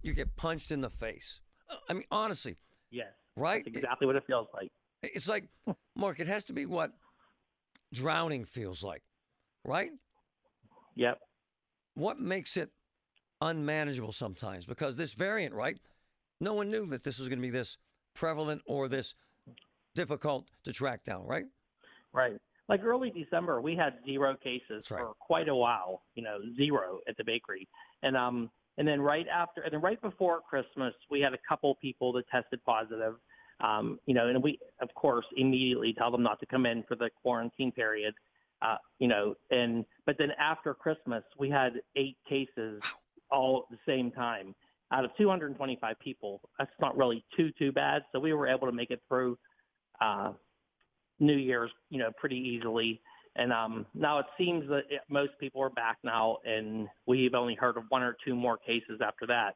you 0.02 0.12
get 0.12 0.34
punched 0.36 0.72
in 0.72 0.80
the 0.80 0.90
face. 0.90 1.40
Uh, 1.68 1.76
I 1.88 1.92
mean, 1.94 2.04
honestly. 2.10 2.56
Yes. 2.90 3.08
Right? 3.36 3.64
That's 3.64 3.76
exactly 3.76 4.06
what 4.06 4.16
it 4.16 4.24
feels 4.26 4.48
like. 4.52 4.70
It's 5.02 5.28
like, 5.28 5.48
Mark, 5.96 6.20
it 6.20 6.26
has 6.26 6.44
to 6.46 6.52
be 6.52 6.66
what 6.66 6.92
drowning 7.92 8.44
feels 8.44 8.82
like, 8.82 9.02
right? 9.64 9.90
Yep. 10.96 11.18
What 11.94 12.18
makes 12.18 12.56
it 12.56 12.70
unmanageable 13.40 14.12
sometimes? 14.12 14.66
Because 14.66 14.96
this 14.96 15.14
variant, 15.14 15.54
right? 15.54 15.78
No 16.40 16.54
one 16.54 16.70
knew 16.70 16.86
that 16.86 17.04
this 17.04 17.18
was 17.18 17.28
going 17.28 17.38
to 17.38 17.42
be 17.42 17.50
this 17.50 17.78
prevalent 18.14 18.62
or 18.66 18.88
this 18.88 19.14
difficult 19.94 20.48
to 20.64 20.72
track 20.72 21.04
down, 21.04 21.26
right? 21.26 21.44
Right. 22.12 22.38
Like 22.70 22.84
early 22.84 23.10
December, 23.10 23.60
we 23.60 23.74
had 23.74 23.94
zero 24.06 24.36
cases 24.36 24.88
right. 24.90 25.00
for 25.00 25.12
quite 25.18 25.48
a 25.48 25.54
while. 25.54 26.02
You 26.14 26.22
know, 26.22 26.38
zero 26.56 27.00
at 27.08 27.16
the 27.16 27.24
bakery, 27.24 27.68
and 28.04 28.16
um, 28.16 28.48
and 28.78 28.86
then 28.86 29.00
right 29.00 29.26
after, 29.26 29.62
and 29.62 29.72
then 29.72 29.80
right 29.80 30.00
before 30.00 30.40
Christmas, 30.48 30.94
we 31.10 31.20
had 31.20 31.34
a 31.34 31.38
couple 31.48 31.74
people 31.74 32.12
that 32.12 32.28
tested 32.28 32.64
positive. 32.64 33.16
Um, 33.60 33.98
you 34.06 34.14
know, 34.14 34.28
and 34.28 34.40
we 34.40 34.60
of 34.80 34.94
course 34.94 35.26
immediately 35.36 35.92
tell 35.92 36.12
them 36.12 36.22
not 36.22 36.38
to 36.40 36.46
come 36.46 36.64
in 36.64 36.84
for 36.84 36.94
the 36.94 37.10
quarantine 37.20 37.72
period. 37.72 38.14
Uh, 38.62 38.76
you 39.00 39.08
know, 39.08 39.34
and 39.50 39.84
but 40.06 40.16
then 40.16 40.30
after 40.38 40.72
Christmas, 40.72 41.24
we 41.38 41.50
had 41.50 41.72
eight 41.96 42.18
cases 42.28 42.80
all 43.32 43.66
at 43.68 43.76
the 43.76 43.92
same 43.92 44.12
time 44.12 44.54
out 44.92 45.04
of 45.04 45.10
225 45.16 45.98
people. 45.98 46.40
That's 46.56 46.70
not 46.80 46.96
really 46.96 47.24
too 47.36 47.50
too 47.58 47.72
bad. 47.72 48.02
So 48.12 48.20
we 48.20 48.32
were 48.32 48.46
able 48.46 48.68
to 48.68 48.72
make 48.72 48.90
it 48.92 49.02
through 49.08 49.36
uh, 50.00 50.34
New 51.20 51.36
Year's, 51.36 51.70
you 51.90 51.98
know, 51.98 52.10
pretty 52.18 52.36
easily. 52.36 53.00
And 53.36 53.52
um, 53.52 53.86
now 53.94 54.18
it 54.18 54.26
seems 54.36 54.68
that 54.68 54.82
it, 54.90 55.02
most 55.08 55.32
people 55.38 55.62
are 55.62 55.70
back 55.70 55.98
now, 56.02 56.38
and 56.44 56.88
we've 57.06 57.34
only 57.34 57.54
heard 57.54 57.76
of 57.76 57.84
one 57.88 58.02
or 58.02 58.16
two 58.24 58.34
more 58.34 58.56
cases 58.56 59.00
after 59.02 59.26
that. 59.28 59.54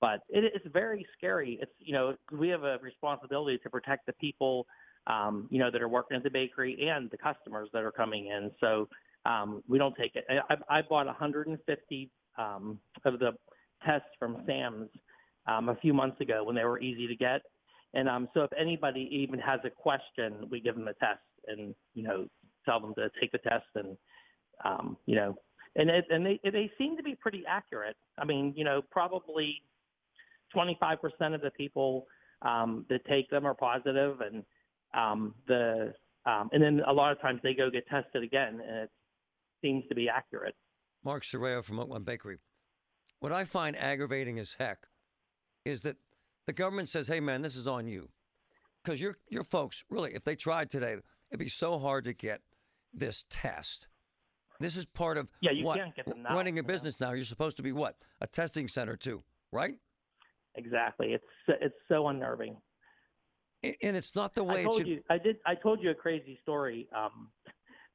But 0.00 0.20
it, 0.30 0.44
it's 0.54 0.66
very 0.72 1.06
scary. 1.18 1.58
It's 1.60 1.72
you 1.78 1.92
know 1.92 2.16
we 2.32 2.48
have 2.48 2.64
a 2.64 2.78
responsibility 2.80 3.58
to 3.58 3.68
protect 3.68 4.06
the 4.06 4.14
people, 4.14 4.66
um, 5.06 5.46
you 5.50 5.58
know, 5.58 5.70
that 5.70 5.82
are 5.82 5.88
working 5.88 6.16
at 6.16 6.22
the 6.22 6.30
bakery 6.30 6.88
and 6.88 7.10
the 7.10 7.18
customers 7.18 7.68
that 7.74 7.82
are 7.82 7.92
coming 7.92 8.28
in. 8.28 8.50
So 8.58 8.88
um, 9.26 9.62
we 9.68 9.76
don't 9.76 9.94
take 9.96 10.16
it. 10.16 10.24
I, 10.48 10.78
I 10.78 10.82
bought 10.82 11.06
150 11.06 12.10
um, 12.38 12.78
of 13.04 13.18
the 13.18 13.32
tests 13.84 14.08
from 14.18 14.42
Sam's 14.46 14.88
um, 15.46 15.68
a 15.68 15.76
few 15.76 15.92
months 15.92 16.20
ago 16.20 16.42
when 16.44 16.54
they 16.54 16.64
were 16.64 16.80
easy 16.80 17.06
to 17.06 17.16
get. 17.16 17.42
And 17.94 18.08
um, 18.08 18.28
so 18.34 18.42
if 18.42 18.50
anybody 18.58 19.08
even 19.10 19.38
has 19.40 19.60
a 19.64 19.70
question, 19.70 20.48
we 20.50 20.60
give 20.60 20.76
them 20.76 20.88
a 20.88 20.94
test 20.94 21.20
and, 21.46 21.74
you 21.94 22.02
know, 22.02 22.26
tell 22.64 22.80
them 22.80 22.94
to 22.94 23.10
take 23.20 23.32
the 23.32 23.38
test 23.38 23.66
and, 23.74 23.96
um, 24.64 24.96
you 25.06 25.16
know, 25.16 25.36
and 25.76 25.88
it, 25.88 26.04
and 26.10 26.26
they 26.26 26.40
they 26.44 26.70
seem 26.78 26.96
to 26.96 27.02
be 27.02 27.14
pretty 27.14 27.44
accurate. 27.48 27.96
I 28.18 28.24
mean, 28.24 28.52
you 28.56 28.64
know, 28.64 28.82
probably 28.90 29.62
25% 30.54 30.98
of 31.34 31.40
the 31.40 31.50
people 31.56 32.06
um, 32.42 32.86
that 32.88 33.04
take 33.06 33.30
them 33.30 33.46
are 33.46 33.54
positive, 33.54 34.20
and 34.20 34.44
um, 34.94 35.34
the 35.46 35.94
um, 36.26 36.50
and 36.52 36.62
then 36.62 36.82
a 36.86 36.92
lot 36.92 37.12
of 37.12 37.20
times 37.20 37.40
they 37.42 37.54
go 37.54 37.70
get 37.70 37.86
tested 37.88 38.22
again, 38.22 38.60
and 38.66 38.76
it 38.78 38.90
seems 39.62 39.84
to 39.88 39.94
be 39.94 40.08
accurate. 40.08 40.54
Mark 41.04 41.22
Sorreo 41.22 41.62
from 41.62 41.78
Oakmont 41.78 42.04
Bakery. 42.04 42.38
What 43.20 43.32
I 43.32 43.44
find 43.44 43.76
aggravating 43.76 44.38
as 44.38 44.56
heck 44.58 44.86
is 45.64 45.82
that 45.82 45.96
the 46.50 46.54
government 46.54 46.88
says, 46.88 47.06
"Hey, 47.06 47.20
man, 47.20 47.42
this 47.42 47.54
is 47.54 47.68
on 47.68 47.86
you," 47.86 48.08
because 48.82 49.00
your 49.00 49.14
your 49.28 49.44
folks 49.44 49.84
really, 49.88 50.14
if 50.14 50.24
they 50.24 50.34
tried 50.34 50.68
today, 50.68 50.96
it'd 51.30 51.38
be 51.38 51.48
so 51.48 51.78
hard 51.78 52.02
to 52.06 52.12
get 52.12 52.40
this 52.92 53.24
test. 53.30 53.86
This 54.58 54.76
is 54.76 54.84
part 54.84 55.16
of 55.16 55.28
yeah, 55.40 55.52
you 55.52 55.64
what 55.64 55.78
can't 55.78 55.94
get 55.94 56.06
them 56.06 56.24
now, 56.24 56.34
running 56.34 56.54
a 56.54 56.56
you 56.56 56.62
know. 56.62 56.66
business 56.66 56.98
now. 56.98 57.12
You're 57.12 57.24
supposed 57.24 57.56
to 57.58 57.62
be 57.62 57.70
what 57.70 57.94
a 58.20 58.26
testing 58.26 58.66
center 58.66 58.96
too, 58.96 59.22
right? 59.52 59.76
Exactly. 60.56 61.12
It's 61.12 61.24
it's 61.60 61.76
so 61.88 62.08
unnerving. 62.08 62.56
And 63.62 63.96
it's 63.96 64.16
not 64.16 64.34
the 64.34 64.42
way 64.42 64.62
I 64.62 64.64
told 64.64 64.78
should. 64.78 64.88
you 64.88 65.02
I 65.08 65.18
did 65.18 65.36
I 65.46 65.54
told 65.54 65.80
you 65.80 65.90
a 65.90 65.94
crazy 65.94 66.36
story 66.42 66.88
um, 66.96 67.30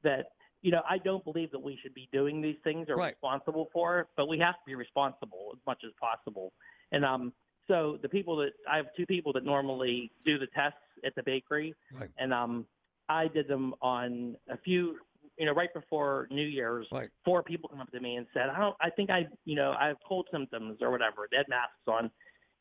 that 0.03 0.27
you 0.61 0.71
know 0.71 0.81
I 0.89 0.97
don't 0.99 1.25
believe 1.25 1.51
that 1.51 1.59
we 1.59 1.77
should 1.83 1.93
be 1.93 2.07
doing 2.13 2.41
these 2.41 2.55
things 2.63 2.87
or 2.87 2.95
Right. 2.95 3.15
responsible 3.21 3.67
for 3.73 3.99
it, 3.99 4.07
but 4.15 4.29
we 4.29 4.39
have 4.39 4.53
to 4.53 4.61
be 4.65 4.75
responsible 4.75 5.51
as 5.53 5.59
much 5.67 5.81
as 5.85 5.91
possible. 5.99 6.53
And 6.93 7.03
um, 7.03 7.33
so 7.67 7.97
the 8.01 8.09
people 8.09 8.35
that 8.37 8.51
I 8.69 8.77
have 8.77 8.87
two 8.95 9.05
people 9.05 9.33
that 9.33 9.43
normally 9.43 10.11
do 10.25 10.37
the 10.37 10.47
tests 10.47 10.77
at 11.05 11.15
the 11.15 11.23
bakery, 11.23 11.73
Right. 11.91 12.09
and 12.17 12.33
um, 12.33 12.65
I 13.09 13.27
did 13.27 13.47
them 13.47 13.73
on 13.81 14.35
a 14.49 14.57
few. 14.57 14.97
You 15.37 15.45
know, 15.45 15.51
right 15.53 15.73
before 15.73 16.29
New 16.31 16.45
Year's, 16.47 16.87
Right. 16.93 17.09
four 17.25 17.43
people 17.43 17.67
come 17.67 17.81
up 17.81 17.91
to 17.91 17.99
me 17.99 18.15
and 18.15 18.25
said, 18.33 18.49
"I 18.49 18.57
don't. 18.59 18.75
I 18.79 18.89
think 18.89 19.09
I, 19.09 19.27
you 19.43 19.55
know, 19.55 19.75
I 19.77 19.87
have 19.87 19.97
cold 20.07 20.27
symptoms 20.31 20.77
or 20.81 20.91
whatever." 20.91 21.27
They 21.29 21.37
had 21.37 21.49
masks 21.49 21.75
on, 21.87 22.09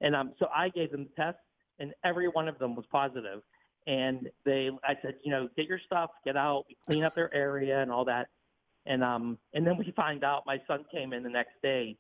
and 0.00 0.16
um, 0.16 0.32
so 0.38 0.48
I 0.54 0.70
gave 0.70 0.90
them 0.90 1.04
the 1.04 1.22
test, 1.22 1.38
and 1.78 1.94
every 2.02 2.28
one 2.28 2.48
of 2.48 2.58
them 2.58 2.74
was 2.74 2.84
positive. 2.90 3.42
And 3.86 4.30
they, 4.46 4.70
I 4.82 4.96
said, 5.02 5.16
you 5.22 5.30
know, 5.30 5.46
get 5.58 5.66
your 5.66 5.78
stuff, 5.78 6.10
get 6.24 6.38
out, 6.38 6.64
clean 6.86 7.04
up 7.04 7.14
their 7.14 7.32
area, 7.34 7.82
and 7.82 7.92
all 7.92 8.04
that. 8.06 8.28
And 8.86 9.04
um, 9.04 9.38
and 9.52 9.64
then 9.66 9.76
we 9.76 9.92
find 9.94 10.24
out. 10.24 10.42
My 10.46 10.60
son 10.66 10.84
came 10.90 11.12
in 11.12 11.22
the 11.22 11.28
next 11.30 11.52
day, 11.62 11.96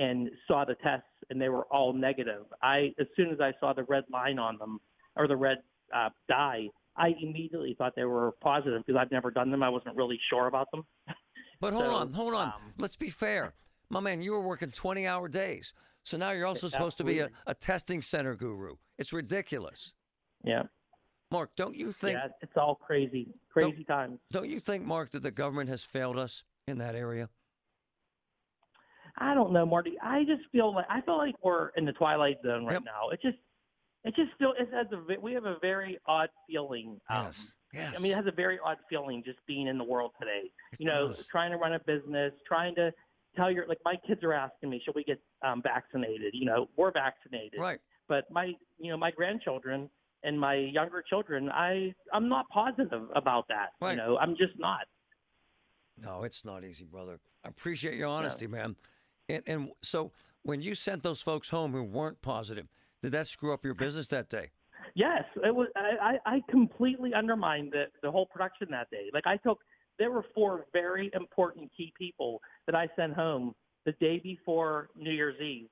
and 0.00 0.30
saw 0.48 0.64
the 0.64 0.74
tests, 0.76 1.06
and 1.28 1.40
they 1.40 1.48
were 1.50 1.64
all 1.66 1.92
negative. 1.92 2.44
I, 2.62 2.92
as 2.98 3.06
soon 3.16 3.30
as 3.30 3.38
I 3.40 3.52
saw 3.60 3.72
the 3.74 3.84
red 3.84 4.04
line 4.10 4.38
on 4.38 4.56
them 4.58 4.80
or 5.14 5.28
the 5.28 5.36
red 5.36 5.58
uh, 5.94 6.08
dye, 6.28 6.66
I 6.96 7.14
immediately 7.22 7.74
thought 7.78 7.92
they 7.94 8.04
were 8.04 8.32
positive 8.42 8.82
because 8.84 8.98
I've 9.00 9.10
never 9.12 9.30
done 9.30 9.50
them. 9.50 9.62
I 9.62 9.68
wasn't 9.68 9.96
really 9.96 10.18
sure 10.30 10.46
about 10.48 10.68
them. 10.72 10.84
But 11.60 11.74
hold 11.74 11.84
So, 11.84 11.90
on, 11.90 12.12
hold 12.14 12.32
on. 12.32 12.46
um, 12.48 12.72
Let's 12.78 12.96
be 12.96 13.10
fair. 13.10 13.52
My 13.90 14.00
man, 14.00 14.22
you 14.22 14.32
were 14.32 14.40
working 14.40 14.70
20 14.70 15.06
hour 15.06 15.28
days. 15.28 15.74
So 16.04 16.16
now 16.16 16.30
you're 16.30 16.46
also 16.46 16.68
supposed 16.68 16.96
to 16.96 17.04
be 17.04 17.18
a, 17.18 17.28
a 17.46 17.52
testing 17.52 18.00
center 18.00 18.34
guru. 18.34 18.76
It's 18.96 19.12
ridiculous. 19.12 19.92
Yeah, 20.42 20.62
Mark, 21.30 21.50
don't 21.56 21.76
you 21.76 21.92
think 21.92 22.16
yeah, 22.16 22.28
it's 22.40 22.56
all 22.56 22.76
crazy, 22.76 23.28
crazy 23.50 23.84
times. 23.84 24.18
don't 24.32 24.48
you 24.48 24.58
think, 24.58 24.86
Mark, 24.86 25.10
that 25.10 25.22
the 25.22 25.30
government 25.30 25.68
has 25.68 25.84
failed 25.84 26.18
us 26.18 26.44
in 26.66 26.78
that 26.78 26.94
area? 26.94 27.28
I 29.20 29.34
don't 29.34 29.52
know, 29.52 29.66
Marty. 29.66 29.96
I 30.02 30.24
just 30.24 30.42
feel 30.50 30.74
like 30.74 30.86
I 30.88 31.00
feel 31.02 31.18
like 31.18 31.34
we're 31.44 31.68
in 31.76 31.84
the 31.84 31.92
twilight 31.92 32.38
zone 32.44 32.64
right 32.64 32.74
Yep. 32.74 32.84
now. 32.84 33.10
It 33.10 33.20
just, 33.22 33.36
it 34.04 34.14
just 34.16 34.30
feel 34.38 34.54
it 34.58 34.68
has 34.72 34.86
a 34.92 35.20
we 35.20 35.34
have 35.34 35.44
a 35.44 35.56
very 35.60 35.98
odd 36.06 36.30
feeling. 36.48 36.98
Um, 37.10 37.26
yes. 37.26 37.54
Yes. 37.72 37.94
I 37.96 38.00
mean, 38.00 38.12
it 38.12 38.16
has 38.16 38.26
a 38.26 38.32
very 38.32 38.58
odd 38.64 38.78
feeling 38.88 39.22
just 39.24 39.38
being 39.46 39.66
in 39.68 39.78
the 39.78 39.84
world 39.84 40.12
today. 40.18 40.50
It 40.72 40.80
You 40.80 40.86
know, 40.86 41.08
does. 41.08 41.26
trying 41.26 41.50
to 41.52 41.56
run 41.58 41.74
a 41.74 41.78
business, 41.80 42.32
trying 42.48 42.74
to 42.76 42.92
tell 43.36 43.50
your 43.50 43.66
like 43.68 43.78
my 43.84 43.94
kids 44.06 44.24
are 44.24 44.32
asking 44.32 44.70
me, 44.70 44.80
should 44.84 44.94
we 44.94 45.04
get 45.04 45.20
um, 45.42 45.60
vaccinated? 45.62 46.32
You 46.34 46.46
know, 46.46 46.68
we're 46.76 46.90
vaccinated, 46.90 47.60
right. 47.60 47.78
but 48.08 48.24
my 48.30 48.54
you 48.78 48.90
know 48.90 48.96
my 48.96 49.10
grandchildren 49.10 49.90
and 50.22 50.40
my 50.40 50.54
younger 50.54 51.02
children, 51.02 51.50
I 51.50 51.94
I'm 52.12 52.28
not 52.28 52.48
positive 52.48 53.02
about 53.14 53.46
that. 53.48 53.68
Right. 53.82 53.90
You 53.92 53.96
know, 53.98 54.16
I'm 54.16 54.30
just 54.36 54.58
not. 54.58 54.86
No, 55.98 56.24
it's 56.24 56.44
not 56.46 56.64
easy, 56.64 56.86
brother. 56.86 57.20
I 57.44 57.48
appreciate 57.48 57.94
your 57.96 58.08
honesty, 58.08 58.46
man. 58.46 58.74
And, 59.34 59.42
and 59.46 59.70
so 59.82 60.12
when 60.42 60.60
you 60.60 60.74
sent 60.74 61.02
those 61.02 61.20
folks 61.20 61.48
home 61.48 61.72
who 61.72 61.82
weren't 61.82 62.20
positive, 62.22 62.66
did 63.02 63.12
that 63.12 63.26
screw 63.26 63.52
up 63.52 63.64
your 63.64 63.74
business 63.74 64.08
that 64.08 64.28
day? 64.28 64.50
Yes, 64.94 65.24
it 65.44 65.54
was. 65.54 65.68
I, 65.76 66.18
I 66.26 66.42
completely 66.50 67.14
undermined 67.14 67.72
the 67.72 67.84
the 68.02 68.10
whole 68.10 68.26
production 68.26 68.68
that 68.70 68.90
day. 68.90 69.10
Like 69.12 69.26
I 69.26 69.36
took, 69.36 69.60
there 69.98 70.10
were 70.10 70.24
four 70.34 70.66
very 70.72 71.10
important 71.14 71.70
key 71.76 71.92
people 71.96 72.40
that 72.66 72.74
I 72.74 72.88
sent 72.96 73.14
home 73.14 73.54
the 73.86 73.92
day 73.92 74.18
before 74.22 74.88
New 74.96 75.12
Year's 75.12 75.40
Eve. 75.40 75.68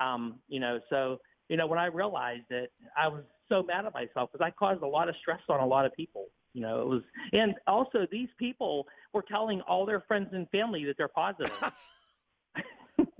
Um, 0.00 0.36
you 0.48 0.60
know, 0.60 0.80
so 0.88 1.18
you 1.48 1.56
know 1.56 1.66
when 1.66 1.78
I 1.78 1.86
realized 1.86 2.50
it, 2.50 2.72
I 2.96 3.08
was 3.08 3.24
so 3.48 3.62
mad 3.62 3.84
at 3.84 3.92
myself 3.92 4.30
because 4.32 4.44
I 4.44 4.50
caused 4.50 4.82
a 4.82 4.86
lot 4.86 5.08
of 5.08 5.16
stress 5.20 5.40
on 5.48 5.60
a 5.60 5.66
lot 5.66 5.84
of 5.84 5.92
people. 5.92 6.28
You 6.54 6.62
know, 6.62 6.82
it 6.82 6.86
was, 6.86 7.02
and 7.32 7.54
also 7.66 8.06
these 8.10 8.28
people 8.38 8.86
were 9.12 9.22
telling 9.22 9.60
all 9.62 9.86
their 9.86 10.00
friends 10.00 10.28
and 10.32 10.48
family 10.50 10.84
that 10.84 10.96
they're 10.98 11.08
positive, 11.08 11.52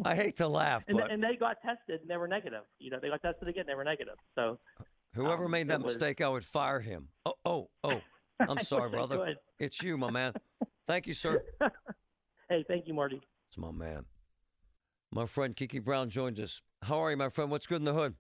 I 0.07 0.15
hate 0.15 0.37
to 0.37 0.49
laugh, 0.49 0.85
and, 0.89 0.97
but 0.99 1.11
and 1.11 1.23
they 1.23 1.37
got 1.37 1.57
tested 1.63 2.01
and 2.01 2.11
they 2.11 2.17
were 2.17 2.29
negative. 2.29 2.63
You 2.79 2.91
know, 2.91 2.99
they 3.01 3.09
got 3.09 3.23
tested 3.23 3.49
again, 3.49 3.65
they 3.67 3.75
were 3.75 3.85
negative. 3.85 4.15
So 4.35 4.59
whoever 5.15 5.45
um, 5.45 5.51
made 5.51 5.69
that 5.69 5.81
it 5.81 5.83
was- 5.83 5.95
mistake, 5.95 6.21
I 6.21 6.29
would 6.29 6.45
fire 6.45 6.81
him. 6.81 7.09
Oh, 7.27 7.35
oh, 7.45 7.71
oh. 7.85 8.01
I'm 8.49 8.59
sorry, 8.61 8.91
brother. 8.91 9.37
It's 9.61 9.81
you, 9.83 9.97
my 9.97 10.11
man. 10.11 10.33
Thank 10.89 11.07
you, 11.07 11.15
sir. 11.15 11.45
hey, 12.49 12.65
thank 12.67 12.89
you, 12.89 12.95
Marty. 12.95 13.21
It's 13.49 13.59
my 13.59 13.71
man. 13.71 14.05
My 15.13 15.27
friend 15.27 15.55
Kiki 15.55 15.79
Brown 15.79 16.11
joins 16.11 16.41
us. 16.41 16.61
How 16.83 16.99
are 17.05 17.11
you, 17.11 17.17
my 17.17 17.29
friend? 17.29 17.51
What's 17.51 17.67
good 17.67 17.77
in 17.77 17.85
the 17.85 17.93
hood? 17.93 18.15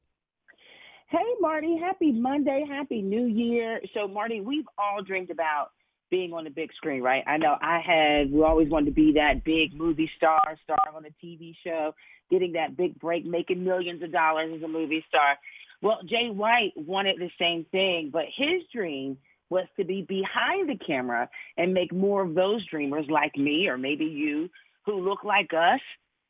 Hey, 1.09 1.19
Marty. 1.41 1.77
Happy 1.79 2.13
Monday. 2.13 2.65
Happy 2.69 3.03
New 3.03 3.25
Year. 3.25 3.81
So, 3.95 4.07
Marty, 4.07 4.41
we've 4.41 4.67
all 4.79 5.03
dreamed 5.03 5.31
about 5.31 5.71
being 6.13 6.35
on 6.35 6.45
the 6.45 6.51
big 6.51 6.73
screen, 6.75 7.03
right? 7.03 7.25
I 7.27 7.39
know 7.39 7.57
I 7.61 7.81
had, 7.81 8.31
we 8.31 8.43
always 8.43 8.69
wanted 8.69 8.85
to 8.85 8.93
be 8.93 9.15
that 9.15 9.43
big 9.45 9.75
movie 9.75 10.11
star, 10.15 10.41
starring 10.63 10.95
on 10.95 11.07
a 11.07 11.27
TV 11.27 11.57
show, 11.65 11.95
getting 12.31 12.53
that 12.53 12.77
big 12.77 13.01
break, 13.01 13.25
making 13.25 13.65
millions 13.65 14.03
of 14.03 14.13
dollars 14.13 14.53
as 14.55 14.63
a 14.63 14.69
movie 14.69 15.03
star. 15.09 15.39
Well, 15.81 16.01
Jay 16.05 16.29
White 16.29 16.75
wanted 16.77 17.19
the 17.19 17.31
same 17.39 17.65
thing, 17.73 18.11
but 18.13 18.27
his 18.37 18.63
dream 18.71 19.17
was 19.49 19.65
to 19.79 19.85
be 19.85 20.03
behind 20.03 20.69
the 20.69 20.77
camera 20.77 21.31
and 21.57 21.73
make 21.73 21.93
more 21.95 22.23
of 22.23 22.35
those 22.35 22.65
dreamers 22.67 23.07
like 23.09 23.35
me 23.37 23.69
or 23.69 23.79
maybe 23.79 24.05
you 24.05 24.51
who 24.85 25.01
look 25.01 25.25
like 25.25 25.55
us, 25.55 25.81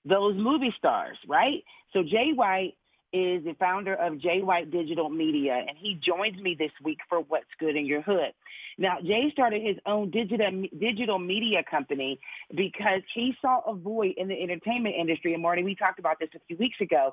those 0.04 0.36
movie 0.36 0.74
stars, 0.78 1.18
right? 1.26 1.64
So 1.92 2.04
Jay 2.04 2.32
White 2.32 2.74
is 3.12 3.44
the 3.44 3.54
founder 3.58 3.94
of 3.94 4.18
Jay 4.18 4.40
White 4.42 4.70
Digital 4.70 5.08
Media, 5.10 5.64
and 5.68 5.76
he 5.76 5.94
joins 5.94 6.40
me 6.40 6.56
this 6.58 6.72
week 6.82 6.98
for 7.08 7.20
What's 7.20 7.46
Good 7.58 7.76
in 7.76 7.86
Your 7.86 8.02
Hood. 8.02 8.32
Now, 8.78 8.98
Jay 9.04 9.30
started 9.32 9.62
his 9.62 9.76
own 9.86 10.10
digital 10.10 10.64
digital 10.78 11.18
media 11.18 11.62
company 11.68 12.18
because 12.54 13.02
he 13.14 13.34
saw 13.40 13.60
a 13.66 13.74
void 13.74 14.14
in 14.16 14.28
the 14.28 14.42
entertainment 14.42 14.94
industry. 14.98 15.34
And 15.34 15.42
Marty, 15.42 15.62
we 15.62 15.74
talked 15.74 15.98
about 15.98 16.18
this 16.18 16.30
a 16.34 16.40
few 16.46 16.56
weeks 16.56 16.80
ago. 16.80 17.12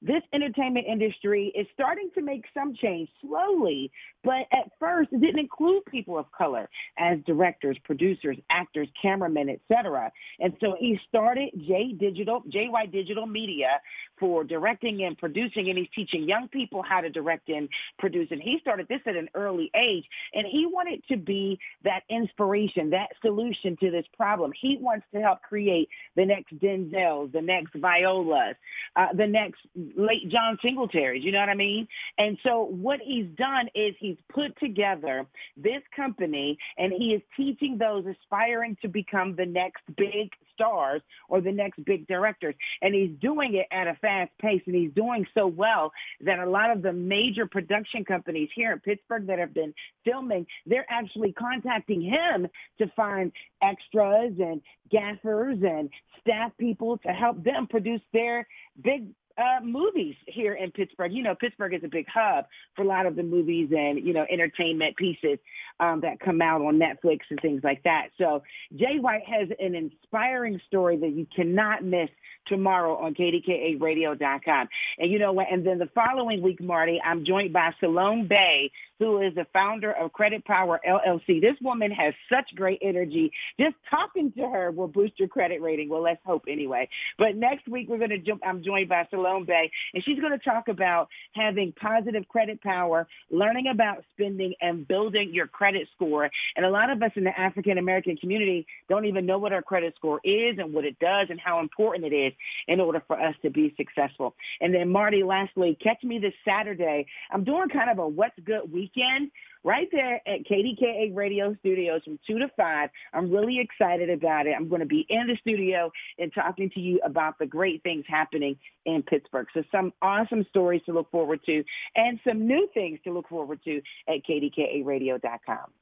This 0.00 0.22
entertainment 0.32 0.86
industry 0.86 1.50
is 1.56 1.66
starting 1.74 2.10
to 2.14 2.22
make 2.22 2.44
some 2.54 2.72
change 2.74 3.08
slowly, 3.20 3.90
but 4.22 4.46
at 4.52 4.70
first 4.78 5.12
it 5.12 5.20
didn't 5.20 5.40
include 5.40 5.84
people 5.86 6.16
of 6.16 6.30
color 6.30 6.68
as 6.98 7.18
directors, 7.26 7.76
producers, 7.82 8.36
actors, 8.48 8.86
cameramen, 9.00 9.48
etc. 9.48 10.12
And 10.38 10.56
so 10.60 10.76
he 10.78 11.00
started 11.08 11.50
J 11.66 11.94
Digital, 11.98 12.42
JY 12.48 12.92
Digital 12.92 13.26
Media 13.26 13.80
for 14.20 14.44
directing 14.44 15.02
and 15.02 15.18
producing, 15.18 15.37
and 15.38 15.78
he's 15.78 15.88
teaching 15.94 16.28
young 16.28 16.48
people 16.48 16.82
how 16.82 17.00
to 17.00 17.10
direct 17.10 17.48
and 17.48 17.68
produce. 17.98 18.28
And 18.30 18.40
he 18.40 18.58
started 18.60 18.88
this 18.88 19.00
at 19.06 19.16
an 19.16 19.28
early 19.34 19.70
age, 19.74 20.04
and 20.34 20.46
he 20.46 20.66
wanted 20.66 21.02
to 21.08 21.16
be 21.16 21.58
that 21.84 22.02
inspiration, 22.08 22.90
that 22.90 23.10
solution 23.22 23.76
to 23.78 23.90
this 23.90 24.06
problem. 24.16 24.52
He 24.58 24.78
wants 24.80 25.06
to 25.14 25.20
help 25.20 25.42
create 25.42 25.88
the 26.16 26.26
next 26.26 26.58
Denzels, 26.58 27.32
the 27.32 27.42
next 27.42 27.74
Violas, 27.74 28.56
uh, 28.96 29.12
the 29.14 29.26
next 29.26 29.60
late 29.96 30.28
John 30.28 30.58
Singletaries, 30.62 31.22
you 31.22 31.32
know 31.32 31.40
what 31.40 31.48
I 31.48 31.54
mean? 31.54 31.88
And 32.16 32.38
so 32.42 32.64
what 32.64 33.00
he's 33.00 33.26
done 33.36 33.68
is 33.74 33.94
he's 33.98 34.18
put 34.32 34.58
together 34.58 35.26
this 35.56 35.82
company 35.94 36.58
and 36.76 36.92
he 36.92 37.14
is 37.14 37.22
teaching 37.36 37.78
those 37.78 38.04
aspiring 38.06 38.76
to 38.82 38.88
become 38.88 39.36
the 39.36 39.46
next 39.46 39.82
big 39.96 40.30
stars 40.58 41.02
or 41.28 41.40
the 41.40 41.52
next 41.52 41.84
big 41.84 42.06
directors. 42.08 42.54
And 42.82 42.94
he's 42.94 43.10
doing 43.20 43.54
it 43.54 43.66
at 43.70 43.86
a 43.86 43.94
fast 44.00 44.32
pace 44.38 44.62
and 44.66 44.74
he's 44.74 44.92
doing 44.92 45.26
so 45.34 45.46
well 45.46 45.92
that 46.20 46.40
a 46.40 46.50
lot 46.50 46.70
of 46.70 46.82
the 46.82 46.92
major 46.92 47.46
production 47.46 48.04
companies 48.04 48.48
here 48.54 48.72
in 48.72 48.80
Pittsburgh 48.80 49.26
that 49.28 49.38
have 49.38 49.54
been 49.54 49.72
filming, 50.04 50.46
they're 50.66 50.86
actually 50.88 51.32
contacting 51.32 52.00
him 52.00 52.48
to 52.78 52.88
find 52.96 53.30
extras 53.62 54.32
and 54.38 54.60
gaffers 54.90 55.58
and 55.62 55.90
staff 56.20 56.52
people 56.58 56.98
to 56.98 57.08
help 57.08 57.42
them 57.44 57.66
produce 57.66 58.00
their 58.12 58.46
big 58.82 59.06
uh, 59.38 59.64
movies 59.64 60.16
here 60.26 60.54
in 60.54 60.70
Pittsburgh. 60.72 61.12
You 61.12 61.22
know, 61.22 61.34
Pittsburgh 61.34 61.74
is 61.74 61.84
a 61.84 61.88
big 61.88 62.06
hub 62.12 62.46
for 62.74 62.82
a 62.82 62.86
lot 62.86 63.06
of 63.06 63.16
the 63.16 63.22
movies 63.22 63.70
and, 63.76 64.04
you 64.04 64.12
know, 64.12 64.26
entertainment 64.28 64.96
pieces 64.96 65.38
um, 65.80 66.00
that 66.00 66.18
come 66.18 66.42
out 66.42 66.60
on 66.60 66.78
Netflix 66.78 67.20
and 67.30 67.40
things 67.40 67.62
like 67.62 67.82
that. 67.84 68.08
So 68.18 68.42
Jay 68.74 68.98
White 68.98 69.22
has 69.26 69.48
an 69.60 69.74
inspiring 69.74 70.60
story 70.66 70.96
that 70.96 71.10
you 71.10 71.26
cannot 71.34 71.84
miss 71.84 72.10
tomorrow 72.46 72.96
on 72.96 73.14
KDKARadio.com. 73.14 74.68
And 74.98 75.10
you 75.10 75.18
know 75.18 75.32
what? 75.32 75.46
And 75.50 75.64
then 75.64 75.78
the 75.78 75.88
following 75.94 76.42
week, 76.42 76.60
Marty, 76.60 77.00
I'm 77.04 77.24
joined 77.24 77.52
by 77.52 77.74
Salome 77.78 78.24
Bay, 78.24 78.72
who 78.98 79.20
is 79.20 79.34
the 79.34 79.46
founder 79.52 79.92
of 79.92 80.12
Credit 80.12 80.44
Power 80.44 80.80
LLC. 80.86 81.40
This 81.40 81.56
woman 81.60 81.90
has 81.92 82.14
such 82.32 82.54
great 82.54 82.80
energy. 82.82 83.32
Just 83.60 83.76
talking 83.90 84.32
to 84.32 84.48
her 84.48 84.70
will 84.70 84.88
boost 84.88 85.18
your 85.18 85.28
credit 85.28 85.62
rating. 85.62 85.88
Well, 85.88 86.02
let's 86.02 86.24
hope 86.24 86.44
anyway. 86.48 86.88
But 87.18 87.36
next 87.36 87.68
week, 87.68 87.88
we're 87.88 87.98
going 87.98 88.10
to 88.10 88.18
jump. 88.18 88.42
I'm 88.44 88.62
joined 88.64 88.88
by 88.88 89.06
Salome 89.10 89.27
And 89.36 90.04
she's 90.04 90.18
going 90.20 90.32
to 90.32 90.44
talk 90.44 90.68
about 90.68 91.08
having 91.32 91.72
positive 91.72 92.26
credit 92.28 92.62
power, 92.62 93.06
learning 93.30 93.66
about 93.68 94.04
spending, 94.14 94.54
and 94.60 94.86
building 94.86 95.32
your 95.32 95.46
credit 95.46 95.88
score. 95.94 96.30
And 96.56 96.64
a 96.64 96.70
lot 96.70 96.90
of 96.90 97.02
us 97.02 97.12
in 97.16 97.24
the 97.24 97.38
African 97.38 97.78
American 97.78 98.16
community 98.16 98.66
don't 98.88 99.04
even 99.06 99.26
know 99.26 99.38
what 99.38 99.52
our 99.52 99.62
credit 99.62 99.94
score 99.96 100.20
is 100.24 100.58
and 100.58 100.72
what 100.72 100.84
it 100.84 100.98
does 100.98 101.28
and 101.30 101.40
how 101.40 101.60
important 101.60 102.12
it 102.12 102.14
is 102.14 102.32
in 102.66 102.80
order 102.80 103.02
for 103.06 103.20
us 103.20 103.34
to 103.42 103.50
be 103.50 103.74
successful. 103.76 104.34
And 104.60 104.74
then 104.74 104.88
Marty, 104.90 105.22
lastly, 105.22 105.76
catch 105.80 106.02
me 106.02 106.18
this 106.18 106.34
Saturday. 106.44 107.06
I'm 107.30 107.44
doing 107.44 107.68
kind 107.68 107.90
of 107.90 107.98
a 107.98 108.08
what's 108.08 108.38
good 108.44 108.72
weekend 108.72 109.30
right 109.64 109.88
there 109.92 110.16
at 110.26 110.44
KDKA 110.50 111.14
Radio 111.14 111.54
Studios 111.60 112.02
from 112.04 112.18
2 112.26 112.38
to 112.38 112.48
5. 112.56 112.90
I'm 113.12 113.30
really 113.30 113.60
excited 113.60 114.10
about 114.10 114.46
it. 114.46 114.54
I'm 114.56 114.68
going 114.68 114.80
to 114.80 114.86
be 114.86 115.06
in 115.08 115.26
the 115.26 115.36
studio 115.40 115.90
and 116.18 116.32
talking 116.32 116.70
to 116.70 116.80
you 116.80 117.00
about 117.04 117.38
the 117.38 117.46
great 117.46 117.82
things 117.82 118.04
happening 118.08 118.56
in 118.84 119.02
Pittsburgh. 119.02 119.46
So 119.54 119.62
some 119.70 119.92
awesome 120.02 120.44
stories 120.50 120.82
to 120.86 120.92
look 120.92 121.10
forward 121.10 121.40
to 121.46 121.64
and 121.96 122.18
some 122.26 122.46
new 122.46 122.68
things 122.74 122.98
to 123.04 123.12
look 123.12 123.28
forward 123.28 123.60
to 123.64 123.80
at 124.08 124.24
KDKARadio.com. 124.28 125.72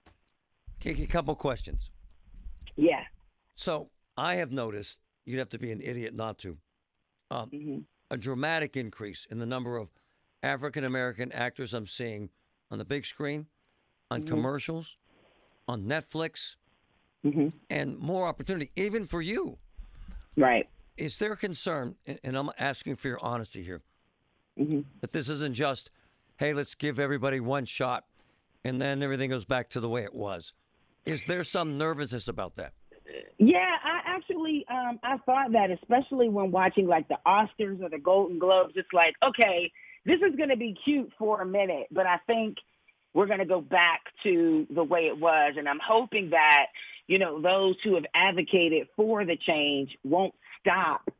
Kiki, 0.80 1.04
a 1.04 1.06
couple 1.06 1.34
questions. 1.34 1.90
Yeah. 2.76 3.04
So 3.54 3.88
I 4.16 4.36
have 4.36 4.52
noticed, 4.52 4.98
you'd 5.24 5.38
have 5.38 5.48
to 5.50 5.58
be 5.58 5.72
an 5.72 5.80
idiot 5.80 6.14
not 6.14 6.38
to, 6.38 6.58
um, 7.30 7.48
hmm 7.48 7.78
a 8.10 8.16
dramatic 8.16 8.76
increase 8.76 9.26
in 9.30 9.38
the 9.38 9.46
number 9.46 9.76
of 9.76 9.88
African 10.42 10.84
American 10.84 11.32
actors 11.32 11.74
I'm 11.74 11.86
seeing 11.86 12.30
on 12.70 12.78
the 12.78 12.84
big 12.84 13.04
screen, 13.06 13.46
on 14.10 14.22
Mhm. 14.22 14.28
commercials, 14.28 14.96
on 15.68 15.84
Netflix, 15.84 16.56
hmm 17.22 17.48
and 17.68 17.98
more 17.98 18.26
opportunity, 18.28 18.70
even 18.76 19.04
for 19.04 19.20
you. 19.20 19.58
Right. 20.36 20.68
Is 20.96 21.18
there 21.18 21.34
concern, 21.34 21.96
and- 22.22 22.36
I'm 22.36 22.50
asking 22.58 22.96
for 22.96 23.08
your 23.08 23.18
honesty 23.22 23.62
here, 23.62 23.82
hmm 24.56 24.82
that 25.00 25.12
this 25.12 25.28
isn't 25.28 25.54
just, 25.54 25.90
hey, 26.38 26.54
let's 26.54 26.74
give 26.74 26.98
everybody 27.00 27.40
one 27.40 27.64
shot 27.64 28.04
and 28.64 28.80
then 28.80 29.02
everything 29.02 29.30
goes 29.30 29.44
back 29.44 29.68
to 29.70 29.80
the 29.80 29.88
way 29.88 30.04
it 30.04 30.14
was? 30.14 30.52
Is 31.04 31.24
there 31.24 31.44
some 31.44 31.76
nervousness 31.76 32.28
about 32.28 32.56
that? 32.56 32.72
Yeah, 33.38 33.76
I 33.82 34.02
actually 34.04 34.66
um 34.68 34.98
I 35.02 35.18
thought 35.18 35.52
that 35.52 35.70
especially 35.70 36.28
when 36.28 36.50
watching 36.50 36.86
like 36.86 37.08
the 37.08 37.18
Oscars 37.26 37.82
or 37.82 37.88
the 37.88 37.98
Golden 37.98 38.38
Globes, 38.38 38.72
it's 38.76 38.92
like, 38.92 39.14
okay, 39.22 39.70
this 40.04 40.20
is 40.20 40.34
gonna 40.36 40.56
be 40.56 40.74
cute 40.84 41.12
for 41.18 41.42
a 41.42 41.46
minute, 41.46 41.86
but 41.90 42.06
I 42.06 42.18
think 42.26 42.56
we're 43.16 43.26
gonna 43.26 43.46
go 43.46 43.62
back 43.62 44.02
to 44.22 44.66
the 44.70 44.84
way 44.84 45.06
it 45.06 45.18
was 45.18 45.54
and 45.56 45.66
I'm 45.66 45.80
hoping 45.82 46.30
that, 46.30 46.66
you 47.06 47.18
know, 47.18 47.40
those 47.40 47.76
who 47.82 47.94
have 47.94 48.04
advocated 48.14 48.88
for 48.94 49.24
the 49.24 49.36
change 49.36 49.96
won't 50.04 50.34
stop 50.60 51.10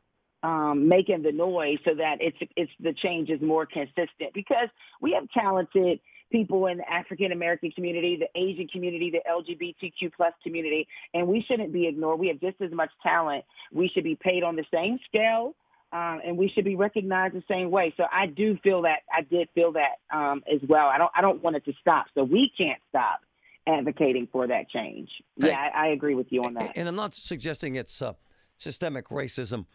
um, 0.43 0.89
making 0.89 1.23
the 1.23 1.33
noise 1.33 1.79
so 1.85 1.95
that 1.95 2.19
it's 2.21 2.37
it's 2.55 2.71
the 2.81 2.93
change 2.93 3.31
is 3.31 3.41
more 3.41 3.65
consistent 3.65 4.35
because 4.35 4.69
we 5.01 5.13
have 5.13 5.29
talented 5.31 5.99
people 6.31 6.67
in 6.67 6.77
the 6.77 6.93
African 6.93 7.33
American 7.33 7.71
community, 7.71 8.17
the 8.17 8.29
Asian 8.39 8.69
community, 8.69 9.11
the 9.11 9.23
LGBTQ 9.29 10.13
plus 10.15 10.35
community, 10.43 10.87
and 11.15 11.27
we 11.27 11.43
shouldn't 11.49 11.73
be 11.73 11.87
ignored. 11.87 12.21
We 12.21 12.29
have 12.29 12.41
just 12.41 12.61
as 12.61 12.73
much 12.73 12.91
talent. 13.03 13.45
We 13.73 13.89
should 13.89 14.05
be 14.05 14.17
paid 14.17 14.43
on 14.43 14.55
the 14.55 14.65
same 14.73 14.99
scale. 15.09 15.55
Um, 15.93 16.21
and 16.27 16.37
we 16.37 16.49
should 16.49 16.65
be 16.65 16.75
recognized 16.75 17.35
the 17.35 17.45
same 17.49 17.71
way. 17.71 17.95
So 17.97 18.05
I 18.13 18.27
do 18.27 18.59
feel 18.63 18.83
that 18.83 19.01
I 19.17 19.23
did 19.23 19.49
feel 19.55 19.73
that 19.73 20.01
um, 20.15 20.43
as 20.53 20.61
well. 20.69 20.87
I 20.89 20.99
don't 20.99 21.13
I 21.15 21.21
don't 21.21 21.43
want 21.43 21.57
it 21.57 21.65
to 21.67 21.73
stop. 21.81 22.07
So 22.15 22.25
we 22.25 22.51
can't 22.59 22.81
stop 22.89 23.21
advocating 23.67 24.29
for 24.31 24.47
that 24.47 24.69
change. 24.69 25.11
Yeah, 25.37 25.57
I, 25.57 25.87
I 25.87 25.89
agree 25.89 26.15
with 26.15 26.27
you 26.31 26.45
on 26.45 26.55
that. 26.55 26.73
And 26.77 26.89
I'm 26.89 26.97
not 26.97 27.15
suggesting 27.15 27.77
it's 27.77 28.03
uh, 28.03 28.15
systemic 28.59 29.09
racism 29.09 29.67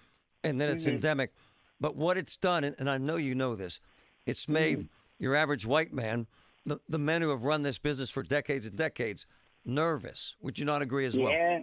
and 0.43 0.60
then 0.60 0.69
it's 0.69 0.86
Mhm. 0.86 0.95
endemic, 0.95 1.34
but 1.80 1.95
what 1.95 2.17
it's 2.17 2.38
done, 2.38 2.63
and, 2.63 2.89
I 2.89 2.97
know 2.97 3.17
you 3.17 3.36
know 3.36 3.56
this, 3.56 3.80
it's 4.26 4.47
made 4.47 4.80
Mhm. 4.80 4.89
your 5.19 5.36
average 5.36 5.65
white 5.65 5.93
man, 5.93 6.28
the, 6.65 6.80
the 6.89 7.00
men 7.00 7.21
who 7.21 7.30
have 7.30 7.43
run 7.43 7.62
this 7.63 7.78
business 7.78 8.10
for 8.10 8.24
decades 8.24 8.65
and 8.65 8.76
decades, 8.76 9.26
nervous. 9.65 10.36
Would 10.41 10.58
you 10.58 10.65
not 10.65 10.82
agree 10.82 11.06
as 11.06 11.17
well? 11.17 11.32
Yeah. 11.32 11.60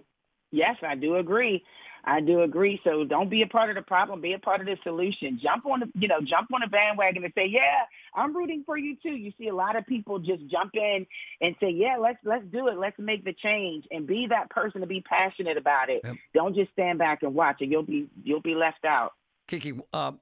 Yes, 0.51 0.77
I 0.83 0.95
do 0.95 1.17
agree. 1.17 1.63
I 2.09 2.23
do 2.23 2.41
agree. 2.43 2.81
So 2.85 3.05
don't 3.05 3.29
be 3.29 3.43
a 3.43 3.47
part 3.47 3.69
of 3.69 3.77
the 3.77 3.83
problem. 3.83 4.23
Be 4.23 4.33
a 4.33 4.39
part 4.39 4.63
of 4.63 4.67
the 4.67 4.79
solution. 4.83 5.39
Jump 5.43 5.67
on 5.67 5.81
the, 5.81 5.91
you 5.95 6.09
know, 6.09 6.21
jump 6.23 6.49
on 6.55 6.63
the 6.63 6.67
bandwagon 6.67 7.23
and 7.23 7.33
say, 7.35 7.47
yeah, 7.47 7.85
I'm 8.15 8.35
rooting 8.35 8.63
for 8.65 8.79
you 8.79 8.97
too. 9.03 9.11
You 9.11 9.31
see 9.37 9.49
a 9.49 9.55
lot 9.55 9.77
of 9.77 9.87
people 9.87 10.19
just 10.19 10.47
jump 10.47 10.71
in 10.75 11.07
and 11.43 11.55
say, 11.61 11.69
yeah, 11.69 11.99
let's 12.01 12.19
let's 12.25 12.47
do 12.51 12.69
it. 12.69 12.79
Let's 12.79 12.99
make 12.99 13.27
the 13.27 13.35
change 13.35 13.85
and 13.91 14.07
be 14.07 14.27
that 14.31 14.49
person 14.49 14.81
to 14.81 14.87
be 14.87 15.03
passionate 15.03 15.59
about 15.59 15.91
it. 15.91 16.01
Yep. 16.03 16.17
Don't 16.33 16.55
just 16.55 16.73
stand 16.73 16.99
back 16.99 17.23
and 17.23 17.35
watch 17.35 17.61
it. 17.61 17.69
You'll 17.69 17.83
be 17.83 18.09
you'll 18.25 18.41
be 18.41 18.55
left 18.55 18.87
out. 18.87 19.13
Kiki, 19.47 19.79
uh, 19.93 20.13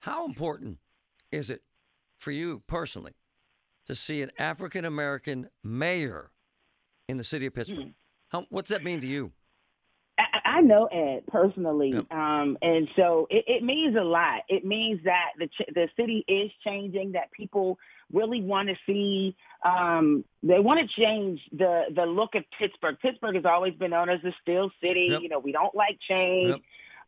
how 0.00 0.26
important 0.26 0.76
is 1.32 1.48
it 1.48 1.62
for 2.18 2.32
you 2.32 2.62
personally 2.66 3.12
to 3.86 3.94
see 3.94 4.20
an 4.20 4.30
African 4.38 4.84
American 4.84 5.48
mayor 5.64 6.32
in 7.08 7.16
the 7.16 7.24
city 7.24 7.46
of 7.46 7.54
Pittsburgh? 7.54 7.78
Hmm. 7.78 7.88
How, 8.28 8.46
what's 8.50 8.68
that 8.68 8.84
mean 8.84 9.00
to 9.00 9.06
you? 9.06 9.32
I, 10.20 10.40
I 10.58 10.60
know 10.60 10.86
Ed 10.86 11.26
personally, 11.28 11.90
Yep. 11.94 12.12
um, 12.12 12.58
and 12.62 12.88
so 12.96 13.26
it, 13.30 13.44
it 13.46 13.62
means 13.62 13.96
a 13.96 14.02
lot. 14.04 14.42
It 14.48 14.64
means 14.64 15.00
that 15.04 15.30
the 15.38 15.46
ch- 15.46 15.72
the 15.74 15.88
city 15.96 16.24
is 16.28 16.50
changing. 16.64 17.12
That 17.12 17.30
people 17.32 17.78
really 18.12 18.42
want 18.42 18.68
to 18.68 18.76
see. 18.86 19.36
Um, 19.64 20.24
they 20.42 20.58
want 20.58 20.80
to 20.80 20.86
change 21.00 21.40
the 21.52 21.84
the 21.94 22.06
look 22.06 22.34
of 22.34 22.44
Pittsburgh. 22.58 22.96
Pittsburgh 23.00 23.36
has 23.36 23.44
always 23.44 23.74
been 23.74 23.90
known 23.90 24.08
as 24.08 24.22
a 24.24 24.32
steel 24.42 24.70
city. 24.82 25.08
Yep. 25.10 25.22
You 25.22 25.28
know, 25.28 25.38
we 25.38 25.52
don't 25.52 25.74
like 25.74 25.98
change. 26.00 26.50
Yep. 26.50 26.60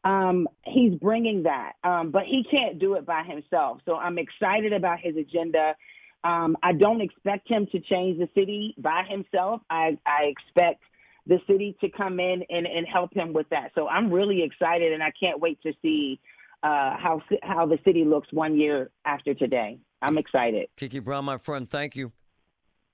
Um, 0.05 0.49
he's 0.65 0.95
bringing 0.99 1.45
that, 1.45 1.75
um, 1.85 2.11
but 2.11 2.25
he 2.25 2.43
can't 2.51 2.79
do 2.81 2.95
it 2.95 3.07
by 3.07 3.23
himself. 3.23 3.81
So 3.85 3.97
I'm 3.97 4.19
excited 4.19 4.73
about 4.73 4.99
his 4.99 5.17
agenda. 5.17 5.77
Um, 6.25 6.57
I 6.63 6.73
don't 6.73 7.01
expect 7.01 7.49
him 7.49 7.67
to 7.73 7.79
change 7.81 8.19
the 8.19 8.29
city 8.35 8.75
by 8.79 9.05
himself. 9.09 9.61
I, 9.71 9.99
I 10.05 10.25
expect 10.25 10.83
the 11.27 11.39
city 11.47 11.77
to 11.81 11.89
come 11.89 12.19
in 12.21 12.43
and, 12.51 12.67
and 12.67 12.87
help 12.87 13.15
him 13.15 13.33
with 13.33 13.49
that. 13.51 13.71
So 13.75 13.89
I'm 13.89 14.11
really 14.13 14.43
excited 14.43 14.93
and 14.93 15.03
I 15.03 15.13
can't 15.19 15.41
wait 15.41 15.61
to 15.63 15.73
see 15.83 16.21
uh, 16.63 16.97
how 16.97 17.21
how 17.43 17.67
the 17.67 17.79
city 17.85 18.05
looks 18.05 18.29
one 18.33 18.57
year 18.57 18.91
after 19.05 19.35
today. 19.35 19.79
I'm 20.01 20.19
excited. 20.19 20.69
Kiki 20.77 20.99
Brown, 20.99 21.25
my 21.25 21.39
friend, 21.39 21.69
thank 21.69 21.97
you. 21.97 22.13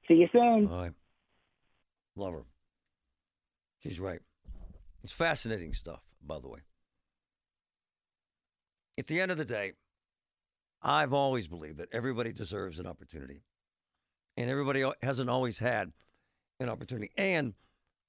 See 0.07 0.15
you 0.15 0.29
soon. 0.33 0.69
All 0.69 0.83
right. 0.83 0.93
Love 2.17 2.33
her. 2.33 2.45
She's 3.83 4.01
right. 4.01 4.21
It's 5.05 5.13
fascinating 5.13 5.75
stuff, 5.75 6.01
by 6.23 6.39
the 6.39 6.49
way. 6.49 6.61
At 8.99 9.07
the 9.07 9.21
end 9.21 9.31
of 9.31 9.37
the 9.37 9.45
day, 9.45 9.73
I've 10.83 11.13
always 11.13 11.47
believed 11.47 11.79
that 11.79 11.89
everybody 11.93 12.33
deserves 12.33 12.79
an 12.79 12.87
opportunity. 12.87 13.43
And 14.37 14.51
everybody 14.51 14.85
hasn't 15.03 15.29
always 15.29 15.59
had 15.59 15.93
an 16.61 16.69
opportunity. 16.69 17.11
And 17.17 17.55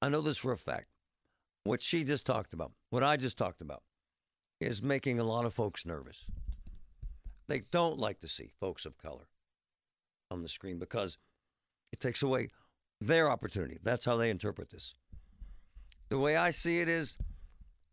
I 0.02 0.10
know 0.10 0.22
this 0.22 0.38
for 0.38 0.52
a 0.52 0.58
fact. 0.58 0.88
What 1.64 1.82
she 1.82 2.04
just 2.04 2.26
talked 2.26 2.54
about, 2.54 2.72
what 2.90 3.04
I 3.04 3.18
just 3.18 3.38
talked 3.38 3.62
about, 3.62 3.84
is 4.62 4.82
making 4.82 5.20
a 5.20 5.24
lot 5.24 5.46
of 5.46 5.54
folks 5.54 5.86
nervous. 5.86 6.26
They 7.48 7.60
don't 7.72 8.00
like 8.00 8.20
to 8.22 8.28
see 8.28 8.52
folks 8.60 8.86
of 8.86 8.98
color 8.98 9.28
on 10.32 10.42
the 10.42 10.50
screen 10.50 10.80
because 10.80 11.18
it 11.92 12.00
takes 12.00 12.22
away 12.22 12.50
their 13.02 13.30
opportunity. 13.30 13.78
That's 13.82 14.06
how 14.06 14.16
they 14.18 14.30
interpret 14.30 14.70
this. 14.70 14.94
The 16.10 16.20
way 16.20 16.36
I 16.36 16.52
see 16.52 16.80
it 16.80 16.90
is, 16.90 17.18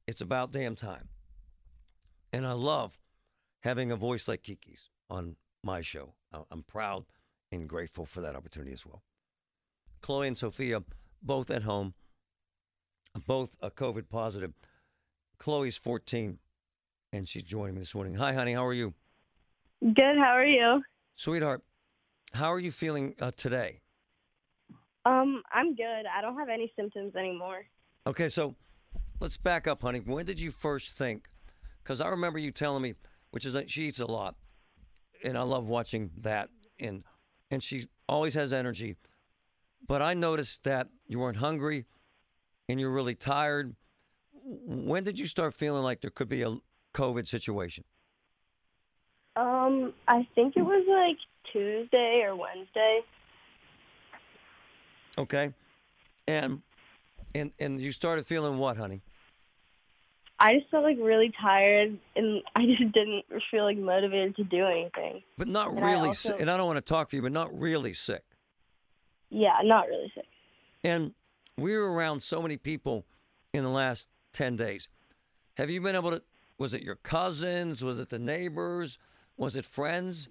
it's 0.06 0.20
about 0.20 0.52
damn 0.52 0.76
time. 0.76 1.08
And 2.32 2.46
I 2.46 2.52
love 2.52 2.98
having 3.60 3.90
a 3.90 3.96
voice 3.96 4.28
like 4.28 4.42
Kiki's 4.42 4.90
on 5.08 5.36
my 5.64 5.80
show. 5.80 6.14
I'm 6.50 6.62
proud 6.62 7.04
and 7.50 7.68
grateful 7.68 8.04
for 8.04 8.20
that 8.20 8.36
opportunity 8.36 8.72
as 8.72 8.84
well. 8.84 9.02
Chloe 10.02 10.28
and 10.28 10.36
Sophia, 10.36 10.82
both 11.22 11.50
at 11.50 11.62
home, 11.62 11.94
both 13.26 13.56
a 13.60 13.70
COVID 13.70 14.08
positive. 14.08 14.52
Chloe's 15.38 15.76
14, 15.76 16.38
and 17.12 17.28
she's 17.28 17.42
joining 17.42 17.74
me 17.74 17.80
this 17.80 17.94
morning. 17.94 18.14
Hi, 18.14 18.32
honey. 18.32 18.54
How 18.54 18.64
are 18.64 18.72
you? 18.72 18.94
Good. 19.82 20.16
How 20.18 20.32
are 20.32 20.46
you? 20.46 20.82
Sweetheart, 21.14 21.62
how 22.32 22.52
are 22.52 22.58
you 22.58 22.70
feeling 22.70 23.14
uh, 23.20 23.30
today? 23.36 23.80
Um, 25.04 25.42
I'm 25.52 25.74
good. 25.74 26.04
I 26.12 26.20
don't 26.20 26.36
have 26.36 26.48
any 26.48 26.72
symptoms 26.76 27.14
anymore. 27.16 27.64
Okay, 28.06 28.28
so 28.28 28.56
let's 29.20 29.36
back 29.36 29.66
up, 29.66 29.82
honey. 29.82 30.00
When 30.00 30.26
did 30.26 30.40
you 30.40 30.50
first 30.50 30.94
think? 30.94 31.28
Because 31.82 32.00
I 32.00 32.08
remember 32.08 32.38
you 32.38 32.50
telling 32.50 32.82
me, 32.82 32.94
which 33.30 33.44
is 33.44 33.52
that 33.52 33.70
she 33.70 33.82
eats 33.82 34.00
a 34.00 34.06
lot, 34.06 34.34
and 35.22 35.38
I 35.38 35.42
love 35.42 35.68
watching 35.68 36.10
that, 36.18 36.50
and 36.80 37.04
and 37.50 37.62
she 37.62 37.86
always 38.08 38.34
has 38.34 38.52
energy. 38.52 38.96
But 39.86 40.02
I 40.02 40.14
noticed 40.14 40.64
that 40.64 40.88
you 41.06 41.18
weren't 41.18 41.36
hungry, 41.36 41.84
and 42.68 42.80
you're 42.80 42.90
really 42.90 43.14
tired. 43.14 43.74
When 44.42 45.04
did 45.04 45.18
you 45.18 45.26
start 45.26 45.54
feeling 45.54 45.82
like 45.82 46.00
there 46.00 46.10
could 46.10 46.28
be 46.28 46.42
a 46.42 46.56
COVID 46.94 47.26
situation? 47.28 47.84
Um, 49.36 49.92
I 50.08 50.26
think 50.34 50.56
it 50.56 50.62
was 50.62 50.84
like 50.88 51.18
Tuesday 51.52 52.22
or 52.24 52.34
Wednesday. 52.36 53.00
Okay, 55.18 55.52
and 56.26 56.62
and 57.34 57.52
and 57.58 57.80
you 57.80 57.92
started 57.92 58.26
feeling 58.26 58.58
what, 58.58 58.76
honey? 58.76 59.02
I 60.38 60.58
just 60.58 60.70
felt 60.70 60.84
like 60.84 60.98
really 61.00 61.32
tired, 61.40 61.98
and 62.14 62.42
I 62.54 62.66
just 62.66 62.92
didn't 62.92 63.24
feel 63.50 63.64
like 63.64 63.78
motivated 63.78 64.36
to 64.36 64.44
do 64.44 64.64
anything. 64.66 65.22
But 65.38 65.48
not 65.48 65.70
And 65.70 65.84
I 65.84 65.92
really 65.92 66.08
also- 66.08 66.30
sick. 66.30 66.40
And 66.40 66.50
I 66.50 66.56
don't 66.56 66.66
want 66.66 66.78
to 66.78 66.82
talk 66.82 67.10
for 67.10 67.16
you, 67.16 67.22
but 67.22 67.32
not 67.32 67.56
really 67.58 67.94
sick. 67.94 68.22
Yeah, 69.30 69.58
not 69.64 69.88
really 69.88 70.10
sick. 70.14 70.26
And 70.84 71.12
we 71.56 71.76
were 71.76 71.92
around 71.92 72.22
so 72.22 72.40
many 72.42 72.56
people 72.56 73.04
in 73.52 73.62
the 73.64 73.70
last 73.70 74.06
10 74.32 74.56
days. 74.56 74.88
Have 75.56 75.70
you 75.70 75.80
been 75.80 75.96
able 75.96 76.10
to, 76.12 76.22
was 76.58 76.74
it 76.74 76.82
your 76.82 76.96
cousins? 76.96 77.82
Was 77.82 77.98
it 77.98 78.10
the 78.10 78.18
neighbors? 78.18 78.98
Was 79.36 79.56
it 79.56 79.64
friends? 79.64 80.28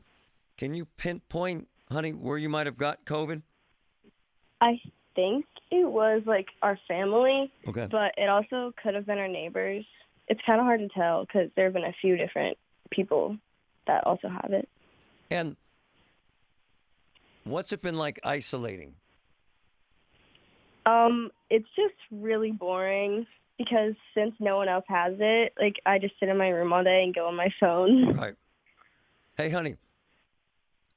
Can 0.58 0.74
you 0.74 0.86
pinpoint, 0.98 1.68
honey, 1.92 2.12
where 2.12 2.38
you 2.38 2.50
might 2.50 2.66
have 2.68 2.78
got 2.78 3.06
COVID? 3.06 3.42
I 4.62 4.80
think 5.16 5.46
it 5.72 5.90
was 5.90 6.24
like 6.26 6.48
our 6.62 6.80
family, 6.88 7.52
Okay. 7.68 7.88
but 7.90 8.14
it 8.18 8.30
also 8.30 8.74
could 8.82 8.96
have 8.96 9.06
been 9.06 9.18
our 9.18 9.28
neighbors. 9.28 9.86
It's 10.28 10.42
kind 10.46 10.60
of 10.60 10.66
hard 10.66 10.80
to 10.80 10.88
tell 10.90 11.26
because 11.26 11.50
there 11.56 11.66
have 11.66 11.74
been 11.74 11.84
a 11.84 11.96
few 12.02 12.16
different 12.18 12.58
people 12.92 13.38
that 13.88 14.06
also 14.06 14.30
have 14.30 14.52
it. 14.52 14.70
And 15.30 15.56
what's 17.46 17.72
it 17.72 17.82
been 17.82 17.96
like 17.96 18.20
isolating? 18.24 18.96
Um, 20.86 21.32
it's 21.50 21.68
just 21.76 21.96
really 22.12 22.52
boring 22.52 23.26
because 23.58 23.94
since 24.14 24.36
no 24.40 24.58
one 24.58 24.68
else 24.68 24.86
has 24.88 25.14
it, 25.20 25.54
like 25.60 25.76
I 25.86 25.98
just 25.98 26.14
sit 26.20 26.30
in 26.30 26.38
my 26.38 26.50
room 26.50 26.74
all 26.74 26.84
day 26.84 27.04
and 27.04 27.16
go 27.16 27.28
on 27.28 27.36
my 27.36 27.50
phone. 27.60 28.16
Right. 28.18 28.36
Hey, 29.38 29.50
honey, 29.50 29.76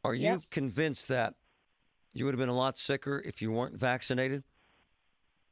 are 0.05 0.15
you 0.15 0.33
Yep. 0.35 0.43
convinced 0.51 1.09
that 1.09 1.35
you 2.13 2.25
would 2.25 2.35
have 2.35 2.39
been 2.39 2.49
a 2.49 2.55
lot 2.57 2.79
sicker 2.79 3.23
if 3.25 3.41
you 3.43 3.51
weren't 3.53 3.77
vaccinated? 3.77 4.45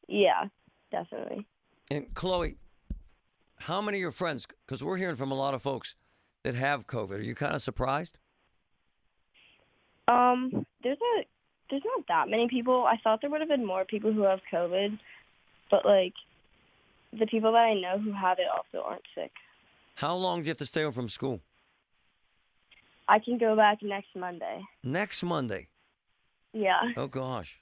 yeah, 0.08 0.44
definitely. 0.92 1.46
And 1.90 2.12
Chloe, 2.14 2.58
how 3.58 3.80
many 3.82 3.98
of 3.98 4.00
your 4.00 4.12
friends, 4.12 4.46
because 4.66 4.84
we're 4.84 4.96
hearing 4.98 5.16
from 5.16 5.32
a 5.32 5.34
lot 5.34 5.54
of 5.54 5.62
folks 5.62 5.94
that 6.44 6.54
have 6.54 6.86
COVID, 6.86 7.18
are 7.18 7.22
you 7.22 7.34
kind 7.34 7.54
of 7.54 7.62
surprised? 7.62 8.18
Um, 10.08 10.66
there's 10.82 10.98
a 10.98 11.24
there's 11.70 11.82
not 11.84 12.06
that 12.08 12.28
many 12.28 12.48
people. 12.48 12.84
I 12.86 12.96
thought 13.02 13.20
there 13.20 13.30
would 13.30 13.40
have 13.40 13.48
been 13.48 13.66
more 13.66 13.84
people 13.84 14.12
who 14.12 14.22
have 14.22 14.40
COVID, 14.52 14.98
but 15.70 15.84
like 15.84 16.14
the 17.18 17.26
people 17.26 17.52
that 17.52 17.58
I 17.58 17.74
know 17.74 17.98
who 17.98 18.12
have 18.12 18.38
it 18.38 18.46
also 18.54 18.86
aren't 18.86 19.02
sick. 19.14 19.32
How 19.96 20.14
long 20.14 20.40
do 20.40 20.46
you 20.46 20.50
have 20.50 20.58
to 20.58 20.66
stay 20.66 20.82
home 20.82 20.92
from 20.92 21.08
school? 21.08 21.40
I 23.08 23.18
can 23.18 23.38
go 23.38 23.56
back 23.56 23.82
next 23.82 24.14
Monday. 24.14 24.62
Next 24.82 25.22
Monday. 25.22 25.68
Yeah. 26.52 26.80
Oh 26.96 27.06
gosh. 27.06 27.58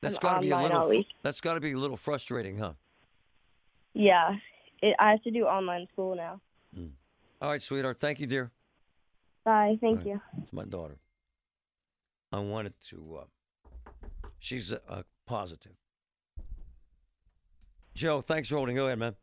That's 0.00 0.18
got 0.18 0.36
to 0.36 0.40
be 0.40 0.50
a 0.50 0.58
little. 0.58 0.88
week. 0.88 1.06
That's 1.22 1.40
got 1.40 1.54
to 1.54 1.60
be 1.60 1.72
a 1.72 1.78
little 1.78 1.96
frustrating, 1.96 2.56
huh? 2.56 2.74
Yeah. 3.94 4.36
It, 4.80 4.94
I 4.98 5.10
have 5.10 5.22
to 5.24 5.30
do 5.30 5.44
online 5.44 5.88
school 5.92 6.14
now. 6.14 6.40
All 7.40 7.50
right, 7.50 7.62
sweetheart. 7.62 7.98
Thank 8.00 8.20
you, 8.20 8.26
dear. 8.26 8.50
Bye. 9.48 9.78
Thank 9.80 10.00
Right. 10.00 10.06
you. 10.08 10.20
It's 10.42 10.52
my 10.52 10.66
daughter. 10.66 10.98
I 12.32 12.38
wanted 12.40 12.74
to. 12.90 13.20
Uh, 13.22 13.24
she's 14.38 14.70
a, 14.72 14.82
a 14.90 15.04
positive. 15.26 15.72
Joe, 17.94 18.20
thanks 18.20 18.50
for 18.50 18.56
holding. 18.56 18.76
Go 18.76 18.84
ahead, 18.88 18.98
man. 18.98 19.16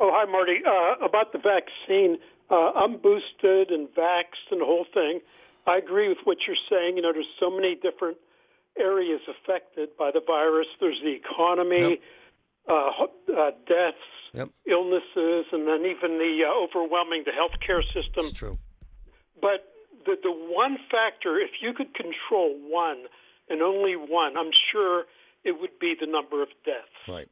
Oh, 0.00 0.10
hi, 0.14 0.24
Marty. 0.24 0.62
Uh, 0.66 1.04
about 1.04 1.32
the 1.32 1.38
vaccine, 1.38 2.16
uh, 2.50 2.72
I'm 2.74 2.96
boosted 2.96 3.70
and 3.70 3.86
vaxxed 3.88 4.50
and 4.50 4.62
the 4.62 4.64
whole 4.64 4.86
thing. 4.94 5.20
I 5.66 5.76
agree 5.76 6.08
with 6.08 6.18
what 6.24 6.38
you're 6.46 6.56
saying. 6.70 6.96
You 6.96 7.02
know, 7.02 7.12
there's 7.12 7.26
so 7.38 7.50
many 7.50 7.74
different 7.74 8.16
areas 8.78 9.20
affected 9.28 9.90
by 9.98 10.10
the 10.10 10.22
virus. 10.26 10.68
There's 10.80 11.02
the 11.02 11.12
economy, 11.12 11.80
Yep. 11.90 12.00
uh, 12.66 13.06
uh, 13.36 13.50
deaths, 13.66 13.98
Yep. 14.32 14.48
illnesses, 14.64 15.44
and 15.52 15.68
then 15.68 15.84
even 15.84 16.16
the 16.16 16.44
uh, 16.48 16.54
overwhelming 16.64 17.24
the 17.24 17.32
healthcare 17.32 17.84
system. 17.92 18.24
It's 18.24 18.32
true. 18.32 18.58
But 19.42 19.66
the 20.06 20.16
the 20.22 20.32
one 20.32 20.78
factor, 20.90 21.38
if 21.38 21.50
you 21.60 21.74
could 21.74 21.92
control 21.94 22.54
one 22.70 23.04
and 23.50 23.60
only 23.60 23.96
one, 23.96 24.38
I'm 24.38 24.52
sure 24.70 25.04
it 25.44 25.60
would 25.60 25.78
be 25.78 25.94
the 26.00 26.06
number 26.06 26.42
of 26.42 26.48
deaths. 26.64 26.88
Right. 27.06 27.28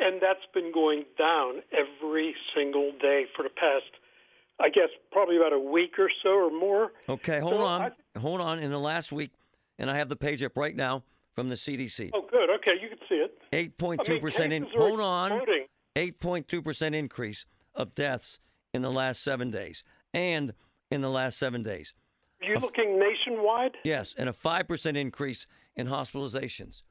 And 0.00 0.22
that's 0.22 0.46
been 0.54 0.72
going 0.72 1.04
down 1.18 1.62
every 1.72 2.34
single 2.54 2.92
day 3.02 3.26
for 3.34 3.42
the 3.42 3.48
past, 3.50 3.90
I 4.60 4.68
guess, 4.68 4.90
probably 5.10 5.36
about 5.36 5.52
a 5.52 5.58
week 5.58 5.98
or 5.98 6.08
so 6.22 6.30
or 6.30 6.50
more. 6.50 6.92
Okay, 7.08 7.40
hold 7.40 7.54
So 7.60 7.66
on. 7.66 7.92
hold 8.16 8.40
on. 8.40 8.60
In 8.60 8.70
the 8.70 8.78
last 8.78 9.10
week, 9.10 9.32
and 9.78 9.90
I 9.90 9.96
have 9.96 10.08
the 10.08 10.14
page 10.16 10.40
up 10.44 10.56
right 10.56 10.74
now 10.76 11.02
from 11.34 11.48
the 11.48 11.56
CDC. 11.56 12.10
Oh, 12.14 12.24
good. 12.30 12.48
Okay, 12.48 12.74
you 12.80 12.88
can 12.88 12.98
see 13.08 13.16
it. 13.16 13.36
Eight 13.52 13.76
point 13.76 14.00
I 14.06 14.10
mean, 14.12 14.20
percent 14.20 14.52
in. 14.52 14.66
Hold 14.76 15.00
on. 15.00 15.32
exploding. 15.32 15.66
Eight 15.96 16.20
point 16.20 16.46
two 16.46 16.62
percent 16.62 16.94
increase 16.94 17.44
of 17.74 17.94
deaths 17.96 18.38
in 18.72 18.82
the 18.82 18.90
last 18.92 19.20
seven 19.22 19.50
days, 19.50 19.82
and 20.14 20.52
in 20.90 21.00
the 21.00 21.08
last 21.10 21.38
seven 21.38 21.62
days. 21.62 21.92
Are 22.42 22.48
you 22.48 22.58
looking 22.58 22.98
nationwide? 22.98 23.76
Yes, 23.84 24.14
and 24.16 24.28
a 24.28 24.32
five 24.32 24.68
percent 24.68 24.96
increase 24.96 25.46
in 25.76 25.86
hospitalizations 25.88 26.82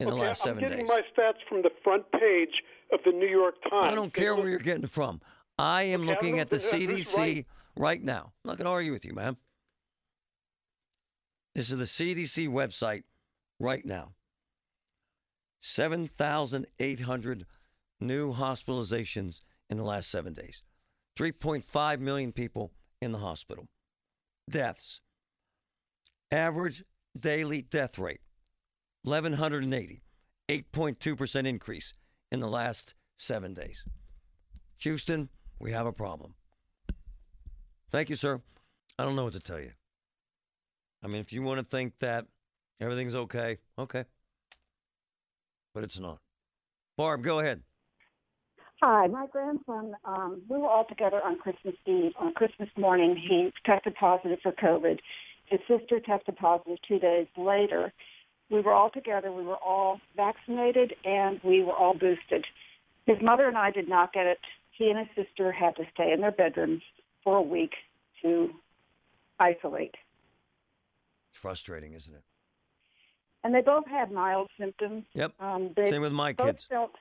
in 0.00 0.06
the 0.08 0.12
okay, 0.14 0.22
last 0.22 0.40
I'm 0.42 0.48
seven 0.48 0.60
getting 0.64 0.78
days. 0.86 0.88
my 0.88 1.02
stats 1.16 1.38
from 1.48 1.62
the 1.62 1.70
front 1.82 2.10
page 2.12 2.62
of 2.92 3.00
the 3.04 3.12
New 3.12 3.28
York 3.28 3.54
Times. 3.68 3.92
I 3.92 3.94
don't 3.94 4.12
care 4.12 4.34
where 4.34 4.48
you're 4.48 4.58
getting 4.58 4.84
it 4.84 4.90
from. 4.90 5.20
I 5.58 5.82
am 5.84 6.02
Okay, 6.02 6.10
looking 6.10 6.30
don't 6.32 6.40
at 6.40 6.50
the 6.50 6.56
CDC 6.56 7.16
right. 7.16 7.46
right 7.76 8.02
now. 8.02 8.32
I'm 8.44 8.48
not 8.50 8.58
going 8.58 8.66
to 8.66 8.70
argue 8.70 8.92
with 8.92 9.04
you, 9.04 9.12
ma'am. 9.12 9.36
This 11.54 11.70
is 11.70 11.78
the 11.78 11.84
CDC 11.84 12.48
website 12.48 13.02
right 13.58 13.84
now. 13.84 14.12
7,800 15.60 17.46
new 18.00 18.32
hospitalizations 18.32 19.40
in 19.68 19.76
the 19.76 19.82
last 19.82 20.08
seven 20.10 20.32
days. 20.32 20.62
3.5 21.18 21.98
million 21.98 22.30
people 22.32 22.70
in 23.00 23.12
the 23.12 23.18
hospital. 23.18 23.66
Deaths. 24.50 25.00
Average 26.30 26.84
daily 27.18 27.62
death 27.62 27.98
rate 27.98 28.20
1,180. 29.04 30.02
8.2% 30.48 31.46
increase 31.46 31.92
in 32.32 32.40
the 32.40 32.48
last 32.48 32.94
seven 33.16 33.52
days. 33.52 33.84
Houston, 34.78 35.28
we 35.58 35.72
have 35.72 35.86
a 35.86 35.92
problem. 35.92 36.34
Thank 37.90 38.08
you, 38.08 38.16
sir. 38.16 38.40
I 38.98 39.04
don't 39.04 39.16
know 39.16 39.24
what 39.24 39.34
to 39.34 39.40
tell 39.40 39.60
you. 39.60 39.72
I 41.02 41.06
mean, 41.06 41.20
if 41.20 41.32
you 41.32 41.42
want 41.42 41.58
to 41.58 41.64
think 41.64 41.94
that 42.00 42.26
everything's 42.80 43.14
okay, 43.14 43.58
okay. 43.78 44.04
But 45.74 45.84
it's 45.84 45.98
not. 45.98 46.18
Barb, 46.96 47.22
go 47.22 47.40
ahead. 47.40 47.62
Hi, 48.80 49.08
my 49.08 49.26
grandson, 49.26 49.96
um, 50.04 50.42
we 50.48 50.56
were 50.56 50.68
all 50.68 50.84
together 50.84 51.20
on 51.24 51.36
Christmas 51.38 51.74
Eve. 51.84 52.12
On 52.20 52.32
Christmas 52.32 52.68
morning, 52.76 53.16
he 53.16 53.52
tested 53.66 53.96
positive 53.96 54.38
for 54.40 54.52
COVID. 54.52 55.00
His 55.46 55.58
sister 55.66 55.98
tested 55.98 56.36
positive 56.36 56.78
two 56.86 57.00
days 57.00 57.26
later. 57.36 57.92
We 58.50 58.60
were 58.60 58.72
all 58.72 58.88
together. 58.90 59.32
We 59.32 59.42
were 59.42 59.56
all 59.56 60.00
vaccinated 60.16 60.94
and 61.04 61.40
we 61.42 61.64
were 61.64 61.72
all 61.72 61.94
boosted. 61.94 62.46
His 63.06 63.16
mother 63.20 63.48
and 63.48 63.58
I 63.58 63.72
did 63.72 63.88
not 63.88 64.12
get 64.12 64.26
it. 64.26 64.38
He 64.70 64.88
and 64.90 64.98
his 64.98 65.26
sister 65.26 65.50
had 65.50 65.74
to 65.76 65.82
stay 65.92 66.12
in 66.12 66.20
their 66.20 66.30
bedrooms 66.30 66.82
for 67.24 67.36
a 67.36 67.42
week 67.42 67.72
to 68.22 68.50
isolate. 69.40 69.96
It's 71.30 71.40
frustrating, 71.40 71.94
isn't 71.94 72.14
it? 72.14 72.22
And 73.42 73.52
they 73.52 73.60
both 73.60 73.88
had 73.88 74.12
mild 74.12 74.50
symptoms. 74.58 75.04
Yep. 75.14 75.32
Um, 75.40 75.70
they 75.74 75.86
Same 75.86 76.02
with 76.02 76.12
my 76.12 76.32
both 76.32 76.46
kids. 76.46 76.66
felt, 76.68 76.92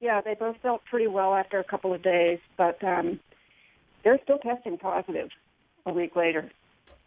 yeah, 0.00 0.20
they 0.20 0.34
both 0.34 0.56
felt 0.62 0.82
pretty 0.84 1.06
well 1.06 1.34
after 1.34 1.58
a 1.58 1.64
couple 1.64 1.92
of 1.92 2.02
days, 2.02 2.38
but 2.56 2.82
um, 2.84 3.18
they're 4.04 4.18
still 4.22 4.38
testing 4.38 4.78
positive 4.78 5.28
a 5.86 5.92
week 5.92 6.16
later. 6.16 6.50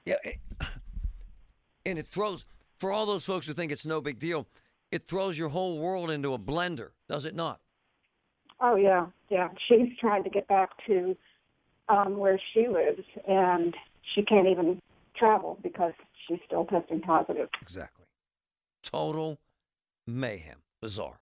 Yeah. 0.05 0.17
It, 0.23 0.37
and 1.85 1.97
it 1.97 2.07
throws, 2.07 2.45
for 2.79 2.91
all 2.91 3.05
those 3.05 3.25
folks 3.25 3.47
who 3.47 3.53
think 3.53 3.71
it's 3.71 3.85
no 3.85 4.01
big 4.01 4.19
deal, 4.19 4.47
it 4.91 5.07
throws 5.07 5.37
your 5.37 5.49
whole 5.49 5.79
world 5.79 6.11
into 6.11 6.33
a 6.33 6.39
blender, 6.39 6.89
does 7.07 7.25
it 7.25 7.35
not? 7.35 7.59
Oh 8.59 8.75
yeah, 8.75 9.07
yeah. 9.29 9.49
She's 9.67 9.89
trying 9.99 10.23
to 10.23 10.29
get 10.29 10.47
back 10.47 10.69
to 10.85 11.17
um, 11.89 12.17
where 12.17 12.39
she 12.53 12.67
lives, 12.67 13.01
and 13.27 13.75
she 14.13 14.21
can't 14.21 14.47
even 14.47 14.79
travel 15.15 15.57
because 15.63 15.93
she's 16.27 16.37
still 16.45 16.65
testing 16.65 17.01
positive. 17.01 17.49
Exactly. 17.61 18.05
Total 18.83 19.39
mayhem. 20.05 20.57
Bizarre. 20.79 21.17